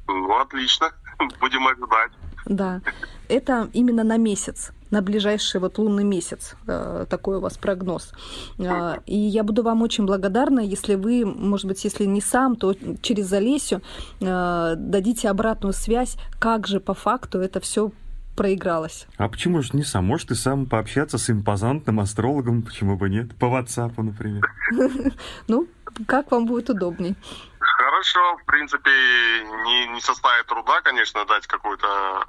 Ну, 0.06 0.38
отлично. 0.38 0.92
Будем 1.40 1.66
ожидать. 1.66 2.12
Да, 2.44 2.80
это 3.28 3.68
именно 3.72 4.04
на 4.04 4.16
месяц, 4.16 4.70
на 4.90 5.02
ближайший 5.02 5.60
вот 5.60 5.78
лунный 5.78 6.04
месяц, 6.04 6.54
э, 6.66 7.06
такой 7.08 7.36
у 7.36 7.40
вас 7.40 7.56
прогноз. 7.58 8.12
Э, 8.58 8.96
И 9.06 9.16
я 9.16 9.42
буду 9.42 9.62
вам 9.62 9.82
очень 9.82 10.06
благодарна, 10.06 10.60
если 10.60 10.94
вы, 10.94 11.24
может 11.26 11.66
быть, 11.66 11.84
если 11.84 12.04
не 12.06 12.20
сам, 12.20 12.56
то 12.56 12.74
через 13.02 13.32
Олесю 13.32 13.80
э, 14.20 14.74
дадите 14.76 15.28
обратную 15.28 15.72
связь, 15.72 16.16
как 16.38 16.66
же 16.66 16.80
по 16.80 16.94
факту 16.94 17.38
это 17.40 17.60
все 17.60 17.90
проигралось. 18.36 19.06
А 19.16 19.28
почему 19.28 19.62
же 19.62 19.70
не 19.72 19.82
сам? 19.82 20.04
Может, 20.04 20.30
и 20.30 20.34
сам 20.34 20.66
пообщаться 20.66 21.16
с 21.18 21.30
импозантным 21.30 22.00
астрологом, 22.00 22.62
почему 22.62 22.96
бы 22.96 23.08
нет? 23.08 23.34
По 23.38 23.46
WhatsApp, 23.46 23.92
например. 23.96 24.42
Ну, 25.48 25.66
как 26.06 26.30
вам 26.30 26.46
будет 26.46 26.68
удобней. 26.70 27.16
Хорошо, 27.58 28.20
в 28.42 28.44
принципе, 28.44 28.90
не, 28.90 29.94
не 29.94 30.00
составит 30.00 30.46
труда, 30.46 30.80
конечно, 30.82 31.24
дать 31.24 31.46
какую-то 31.46 31.86
а- 31.86 32.26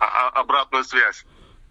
а- 0.00 0.40
обратную 0.40 0.82
связь. 0.84 1.24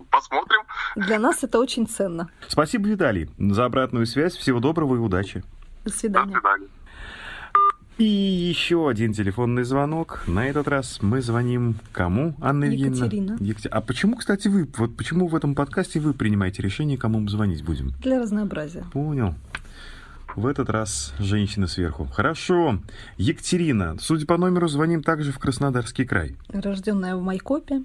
Посмотрим. 0.10 0.62
Для 0.96 1.20
нас 1.20 1.44
это 1.44 1.60
очень 1.60 1.88
ценно. 1.88 2.30
Спасибо, 2.48 2.88
Виталий, 2.88 3.30
за 3.38 3.66
обратную 3.66 4.06
связь. 4.06 4.36
Всего 4.36 4.60
доброго 4.60 4.96
и 4.96 5.00
удачи. 5.00 5.44
До 5.84 5.92
До 5.92 5.98
свидания. 5.98 6.34
свидания. 6.34 6.68
И 8.00 8.04
еще 8.06 8.90
один 8.90 9.14
телефонный 9.14 9.64
звонок. 9.64 10.24
На 10.28 10.48
этот 10.48 10.68
раз 10.68 11.00
мы 11.02 11.22
звоним 11.22 11.76
кому, 11.92 12.36
Анна 12.42 12.66
Евгеньевна? 12.66 12.98
Екатерина. 13.06 13.38
Екатери- 13.40 13.70
А 13.70 13.82
почему, 13.82 14.16
кстати, 14.16 14.48
вы, 14.48 14.68
вот 14.78 14.98
почему 14.98 15.28
в 15.28 15.36
этом 15.36 15.54
подкасте 15.54 16.00
вы 16.00 16.14
принимаете 16.14 16.64
решение, 16.64 16.98
кому 16.98 17.20
мы 17.20 17.30
звонить 17.30 17.64
будем? 17.64 17.90
Для 18.00 18.20
разнообразия. 18.20 18.84
Понял. 18.94 19.36
В 20.36 20.48
этот 20.48 20.72
раз 20.72 21.14
женщина 21.20 21.68
сверху. 21.68 22.06
Хорошо. 22.06 22.80
Екатерина, 23.18 23.96
судя 24.00 24.26
по 24.26 24.38
номеру, 24.38 24.68
звоним 24.68 25.04
также 25.04 25.32
в 25.32 25.38
Краснодарский 25.38 26.06
край. 26.06 26.36
Рожденная 26.50 27.16
в 27.16 27.22
Майкопе. 27.22 27.84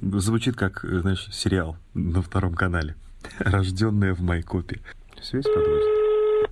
Звучит 0.00 0.56
как, 0.56 0.80
знаешь, 0.82 1.28
сериал 1.32 1.76
на 1.94 2.22
втором 2.22 2.54
канале. 2.54 2.96
Рожденная 3.38 4.14
в 4.14 4.20
Майкопе. 4.20 4.80
Связь 5.20 5.44
подводит. 5.44 6.50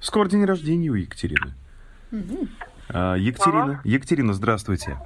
Скоро 0.00 0.28
день 0.28 0.44
рождения 0.44 0.90
у 0.90 0.94
Екатерины. 0.94 1.54
А, 2.88 3.14
Екатерина, 3.16 3.80
Екатерина, 3.84 4.32
здравствуйте. 4.32 4.98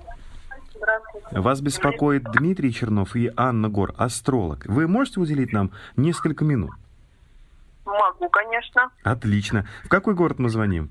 Здравствуйте. 0.75 1.41
Вас 1.41 1.61
беспокоит 1.61 2.25
Дмитрий 2.25 2.73
Чернов 2.73 3.17
и 3.17 3.31
Анна 3.37 3.69
Гор, 3.69 3.95
астролог. 3.97 4.67
Вы 4.67 4.87
можете 4.87 5.21
уделить 5.21 5.53
нам 5.53 5.71
несколько 5.97 6.45
минут? 6.45 6.73
Могу, 7.85 8.29
конечно. 8.29 8.91
Отлично. 9.03 9.67
В 9.85 9.89
какой 9.89 10.15
город 10.15 10.39
мы 10.39 10.49
звоним? 10.49 10.91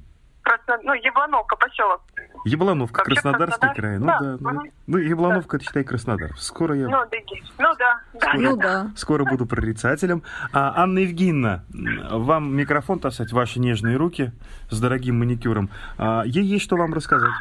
Просто, 0.52 0.84
ну, 0.84 0.94
Яблоновка, 0.94 1.56
поселок. 1.56 2.02
Яблоновка, 2.44 3.04
Как 3.04 3.06
сейчас 3.06 3.24
Краснодарский 3.24 3.60
Краснодар? 3.60 3.76
край. 3.76 4.00
Ну 4.00 4.06
Да, 4.06 4.20
да. 4.20 4.38
ну. 4.52 4.62
Ну, 4.88 4.98
Яблоновка, 4.98 5.58
это 5.58 5.66
считай 5.66 5.84
Краснодар. 5.86 6.38
Скоро 6.38 6.76
я... 6.76 6.88
Ну, 6.90 6.98
да, 7.10 7.18
ну 7.58 7.76
да, 7.78 8.02
да. 8.20 8.34
Ну 8.34 8.58
да. 8.58 8.92
Скоро 8.98 9.24
буду 9.24 9.46
прорицателем. 9.46 10.24
А, 10.52 10.74
Анна 10.84 11.00
Евгеньевна, 11.00 11.64
вам 11.72 12.54
микрофон 12.54 13.00
таскать, 13.00 13.32
ваши 13.32 13.60
нежные 13.60 13.96
руки 13.96 14.34
с 14.70 14.78
дорогим 14.80 15.20
маникюром. 15.20 15.70
А, 15.98 16.24
ей 16.26 16.44
есть 16.44 16.66
что 16.66 16.76
вам 16.76 16.94
рассказать. 16.94 17.32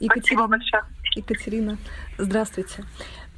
Екатерина. 0.00 0.58
Екатерина, 1.14 1.76
здравствуйте. 2.16 2.84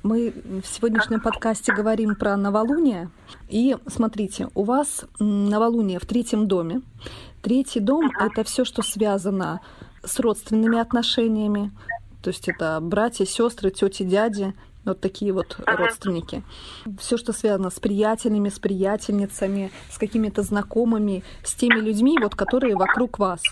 Мы 0.02 0.32
в 0.46 0.66
сегодняшнем 0.66 1.20
подкасте 1.20 1.74
говорим 1.74 2.14
про 2.14 2.36
новолуние. 2.36 3.10
И 3.48 3.76
смотрите, 3.86 4.48
у 4.54 4.64
вас 4.64 5.04
новолуние 5.18 5.98
в 5.98 6.06
третьем 6.06 6.48
доме. 6.48 6.80
Третий 7.42 7.80
дом— 7.80 8.10
это 8.20 8.44
все, 8.44 8.64
что 8.64 8.82
связано 8.82 9.60
с 10.04 10.18
родственными 10.20 10.78
отношениями. 10.78 11.72
То 12.22 12.28
есть 12.28 12.48
это 12.48 12.78
братья, 12.82 13.24
сестры, 13.24 13.70
тети, 13.70 14.02
дяди, 14.02 14.54
вот 14.84 15.00
такие 15.00 15.32
вот 15.32 15.58
родственники. 15.66 16.42
Все, 16.98 17.16
что 17.16 17.32
связано 17.32 17.70
с 17.70 17.78
приятелями, 17.80 18.48
с 18.48 18.58
приятельницами, 18.58 19.70
с 19.90 19.98
какими-то 19.98 20.42
знакомыми, 20.42 21.22
с 21.42 21.54
теми 21.54 21.80
людьми, 21.80 22.18
вот, 22.20 22.34
которые 22.34 22.76
вокруг 22.76 23.18
вас. 23.18 23.42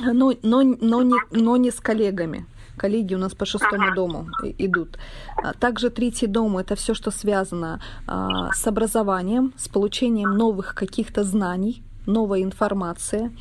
Но, 0.00 0.32
но, 0.42 0.62
но, 0.62 1.02
не, 1.02 1.16
но 1.30 1.56
не 1.56 1.70
с 1.70 1.80
коллегами. 1.80 2.46
Коллеги 2.76 3.14
у 3.14 3.18
нас 3.18 3.34
по 3.34 3.44
шестому 3.44 3.94
дому 3.94 4.28
идут. 4.58 4.98
А 5.36 5.52
Также 5.52 5.90
третий 5.90 6.26
дом 6.26 6.56
это 6.56 6.76
все, 6.76 6.94
что 6.94 7.10
связано 7.10 7.80
а, 8.06 8.52
с 8.52 8.66
образованием, 8.66 9.52
с 9.58 9.68
получением 9.68 10.30
новых 10.30 10.74
каких-то 10.74 11.24
знаний, 11.24 11.82
новой 12.12 12.42
информации 12.42 13.36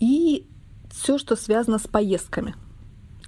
и 0.00 0.46
все, 0.90 1.18
что 1.18 1.36
связано 1.36 1.78
с 1.78 1.86
поездками. 1.86 2.54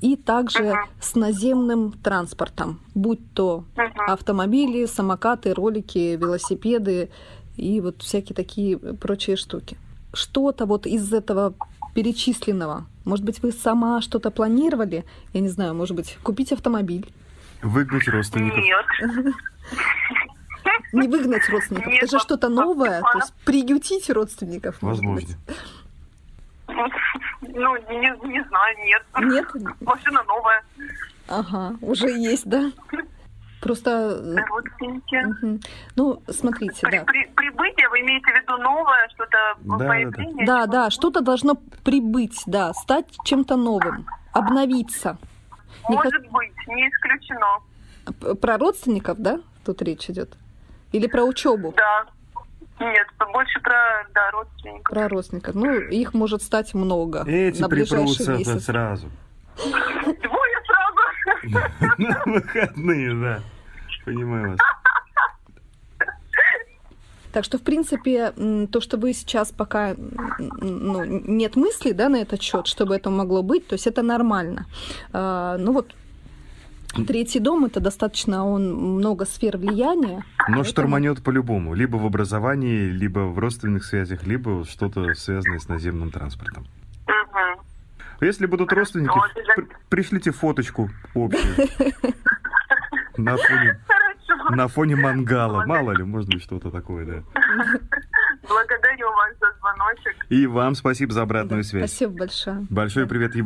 И 0.00 0.16
также 0.16 0.74
с 0.98 1.14
наземным 1.14 1.92
транспортом, 1.92 2.80
будь 2.94 3.20
то 3.34 3.64
автомобили, 4.08 4.86
самокаты, 4.86 5.52
ролики, 5.52 6.16
велосипеды 6.16 7.10
и 7.56 7.82
вот 7.82 8.00
всякие 8.00 8.34
такие 8.34 8.78
прочие 8.78 9.36
штуки. 9.36 9.76
Что-то 10.14 10.64
вот 10.64 10.86
из 10.86 11.12
этого 11.12 11.54
перечисленного, 11.94 12.86
может 13.04 13.26
быть, 13.26 13.42
вы 13.42 13.52
сама 13.52 14.00
что-то 14.00 14.30
планировали, 14.30 15.04
я 15.34 15.40
не 15.40 15.48
знаю, 15.48 15.74
может 15.74 15.94
быть, 15.94 16.16
купить 16.22 16.52
автомобиль, 16.52 17.06
Выгнать 17.62 18.08
родственников. 18.08 18.58
Нет. 18.58 19.34
не 20.92 21.08
выгнать 21.08 21.48
родственников, 21.48 21.86
Нет, 21.92 22.02
это 22.04 22.18
же 22.18 22.20
что-то 22.20 22.48
новое, 22.48 23.00
то 23.00 23.18
есть 23.18 23.32
приютить 23.44 24.08
родственников. 24.10 24.80
может 24.82 25.02
Возможно. 25.04 25.26
быть. 25.26 25.36
Ну, 27.42 27.76
не, 27.90 28.28
не 28.28 28.44
знаю, 28.44 28.76
нет. 28.84 29.02
Нет? 29.20 29.80
Машина 29.80 30.22
новая. 30.24 30.62
Ага, 31.28 31.76
уже 31.80 32.08
есть, 32.10 32.48
да? 32.48 32.70
Просто, 33.60 33.90
э, 33.90 34.36
Родственники. 34.48 35.16
мгм. 35.44 35.60
ну, 35.94 36.22
смотрите, 36.30 36.80
При, 36.86 36.98
да. 36.98 37.04
при- 37.04 37.26
прибытие, 37.36 37.88
вы 37.90 38.00
имеете 38.00 38.32
в 38.32 38.34
виду 38.34 38.56
новое, 38.62 39.06
что-то 39.14 39.36
Да, 39.60 39.76
да, 39.76 39.86
появление? 39.86 40.46
Да, 40.46 40.66
да, 40.66 40.90
что-то 40.90 41.20
должно 41.20 41.56
прибыть, 41.84 42.42
да, 42.46 42.72
стать 42.72 43.06
чем-то 43.24 43.56
новым, 43.56 44.06
обновиться. 44.32 45.18
Может 45.88 46.22
быть, 46.30 46.52
не 46.68 46.88
исключено. 46.88 47.60
Про 48.40 48.56
родственников, 48.56 49.18
да, 49.18 49.40
тут 49.64 49.82
речь 49.82 50.08
идет? 50.08 50.36
Или 50.92 51.06
про 51.06 51.22
учебу? 51.24 51.74
Да. 51.76 52.06
Нет, 52.80 53.06
больше 53.32 53.60
про 53.60 54.06
да, 54.14 54.30
родственников. 54.30 54.94
Про 54.94 55.08
родственников. 55.08 55.54
Ну, 55.54 55.74
их 55.74 56.14
может 56.14 56.42
стать 56.42 56.72
много 56.72 57.24
Эти 57.26 57.60
на 57.60 57.68
ближайший 57.68 58.16
припрутся 58.16 58.52
месяц. 58.52 58.64
сразу. 58.64 59.10
Двое 59.56 60.56
сразу. 60.66 61.60
На 61.98 62.22
выходные, 62.24 63.14
да. 63.14 63.40
Понимаю 64.06 64.52
вас. 64.52 64.60
Так 67.32 67.44
что, 67.44 67.58
в 67.58 67.62
принципе, 67.62 68.32
то, 68.72 68.80
что 68.80 68.96
вы 68.96 69.12
сейчас 69.12 69.52
пока 69.52 69.94
ну, 70.38 71.04
нет 71.04 71.54
мыслей 71.54 71.92
да, 71.92 72.08
на 72.08 72.16
этот 72.16 72.42
счет, 72.42 72.66
чтобы 72.66 72.96
это 72.96 73.10
могло 73.10 73.42
быть, 73.42 73.68
то 73.68 73.74
есть 73.74 73.86
это 73.86 74.02
нормально. 74.02 74.66
А, 75.12 75.56
Ну 75.58 75.72
вот 75.72 75.94
третий 76.92 77.40
дом 77.40 77.64
это 77.64 77.80
достаточно, 77.80 78.44
он 78.46 78.74
много 78.74 79.24
сфер 79.24 79.56
влияния. 79.56 80.16
Но 80.38 80.44
поэтому- 80.46 80.64
штурманет 80.64 81.22
по-любому. 81.22 81.74
Либо 81.74 81.96
в 81.96 82.04
образовании, 82.06 82.90
либо 82.90 83.20
в 83.20 83.38
родственных 83.38 83.84
связях, 83.84 84.26
либо 84.26 84.64
что-то 84.64 85.14
связанное 85.14 85.58
с 85.58 85.68
наземным 85.68 86.10
транспортом. 86.10 86.66
Мгм. 87.06 87.60
Если 88.20 88.46
будут 88.46 88.72
родственники, 88.72 89.12
Ну, 89.56 89.64
пришлите 89.88 90.30
фоточку 90.30 90.90
общую. 91.14 91.54
На 93.16 93.36
фоне, 93.36 93.80
Хорошо. 93.86 94.54
на 94.54 94.68
фоне 94.68 94.96
мангала. 94.96 95.64
Мало 95.66 95.92
ли, 95.92 96.04
может 96.04 96.28
быть, 96.30 96.42
что-то 96.42 96.70
такое, 96.70 97.04
да. 97.06 97.22
Благодарю 98.50 99.06
вас 99.06 99.32
за 99.40 99.46
звоночек. 99.60 100.26
И 100.28 100.46
вам 100.46 100.74
спасибо 100.74 101.12
за 101.12 101.22
обратную 101.22 101.62
Да, 101.62 101.68
связь. 101.68 101.90
Спасибо 101.90 102.12
большое. 102.14 102.66
Большой 102.68 103.06
привет 103.06 103.36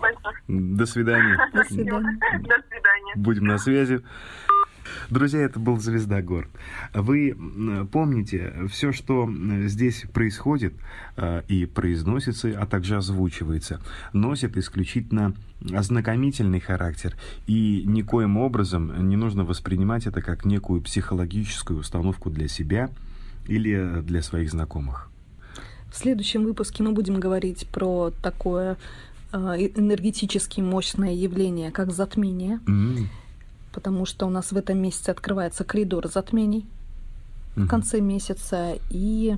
большое. 0.00 0.36
До 0.48 0.86
свидания. 0.86 1.38
До 1.54 1.64
свидания. 1.64 2.18
До 2.40 2.56
свидания. 2.68 3.14
Будем 3.14 3.44
на 3.44 3.58
связи. 3.58 4.02
Друзья, 5.08 5.42
это 5.42 5.60
был 5.60 5.78
Звезда 5.78 6.20
Горд. 6.20 6.48
Вы 6.92 7.36
помните, 7.92 8.52
все, 8.68 8.90
что 8.90 9.30
здесь 9.66 10.04
происходит 10.12 10.74
э, 11.16 11.42
и 11.46 11.66
произносится, 11.66 12.48
а 12.60 12.66
также 12.66 12.96
озвучивается, 12.96 13.80
носит 14.12 14.56
исключительно 14.56 15.34
ознакомительный 15.72 16.60
характер, 16.60 17.14
и 17.46 17.84
никоим 17.86 18.36
образом 18.36 19.08
не 19.08 19.16
нужно 19.16 19.44
воспринимать 19.44 20.06
это 20.06 20.22
как 20.22 20.44
некую 20.44 20.80
психологическую 20.82 21.78
установку 21.78 22.30
для 22.30 22.48
себя 22.48 22.90
или 23.50 24.00
для 24.00 24.22
своих 24.22 24.50
знакомых. 24.50 25.10
В 25.92 25.96
следующем 25.96 26.44
выпуске 26.44 26.82
мы 26.82 26.92
будем 26.92 27.20
говорить 27.20 27.66
про 27.66 28.12
такое 28.22 28.76
э, 29.32 29.36
энергетически 29.76 30.60
мощное 30.60 31.12
явление, 31.12 31.70
как 31.70 31.92
затмение. 31.92 32.60
Mm-hmm 32.66 33.06
потому 33.72 34.06
что 34.06 34.26
у 34.26 34.30
нас 34.30 34.52
в 34.52 34.56
этом 34.56 34.78
месяце 34.78 35.10
открывается 35.10 35.64
коридор 35.64 36.08
затмений 36.08 36.66
в 37.56 37.66
конце 37.66 38.00
месяца, 38.00 38.78
и 38.90 39.36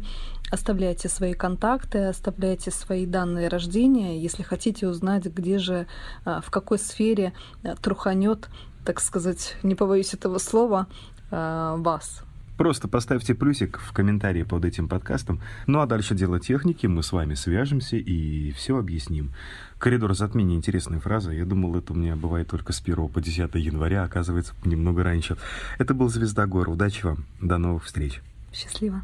оставляйте 0.51 1.09
свои 1.09 1.33
контакты, 1.33 2.07
оставляйте 2.07 2.71
свои 2.71 3.07
данные 3.07 3.49
рождения, 3.49 4.21
если 4.21 4.43
хотите 4.43 4.87
узнать, 4.87 5.25
где 5.25 5.59
же, 5.59 5.87
а, 6.25 6.41
в 6.43 6.51
какой 6.51 6.79
сфере 6.79 7.33
а, 7.65 7.75
труханет, 7.77 8.49
так 8.85 9.01
сказать, 9.01 9.57
не 9.63 9.75
побоюсь 9.75 10.13
этого 10.13 10.39
слова, 10.39 10.87
а, 11.31 11.77
вас. 11.79 12.23
Просто 12.57 12.89
поставьте 12.89 13.35
плюсик 13.35 13.79
в 13.79 13.93
комментарии 13.93 14.43
под 14.43 14.65
этим 14.65 14.89
подкастом. 14.89 15.41
Ну 15.67 15.81
а 15.81 15.87
дальше 15.87 16.15
дело 16.15 16.39
техники, 16.39 16.87
мы 16.87 17.03
с 17.03 17.13
вами 17.13 17.35
свяжемся 17.35 17.97
и 17.97 18.53
все 18.53 18.79
объясним. 18.79 19.33
Коридор 19.79 20.15
затмения, 20.15 20.57
интересная 20.57 21.01
фраза. 21.01 21.33
Я 21.33 21.45
думал, 21.45 21.77
это 21.77 21.93
у 21.93 21.97
меня 21.97 22.15
бывает 22.15 22.49
только 22.49 22.73
с 22.73 22.81
1 22.81 23.09
по 23.09 23.21
10 23.21 23.55
января, 23.55 24.05
оказывается, 24.05 24.55
немного 24.65 25.03
раньше. 25.03 25.37
Это 25.79 25.95
был 25.95 26.09
Звезда 26.09 26.47
Гор. 26.47 26.69
Удачи 26.69 27.05
вам, 27.05 27.25
до 27.41 27.59
новых 27.59 27.85
встреч. 27.85 28.21
Счастливо. 28.53 29.03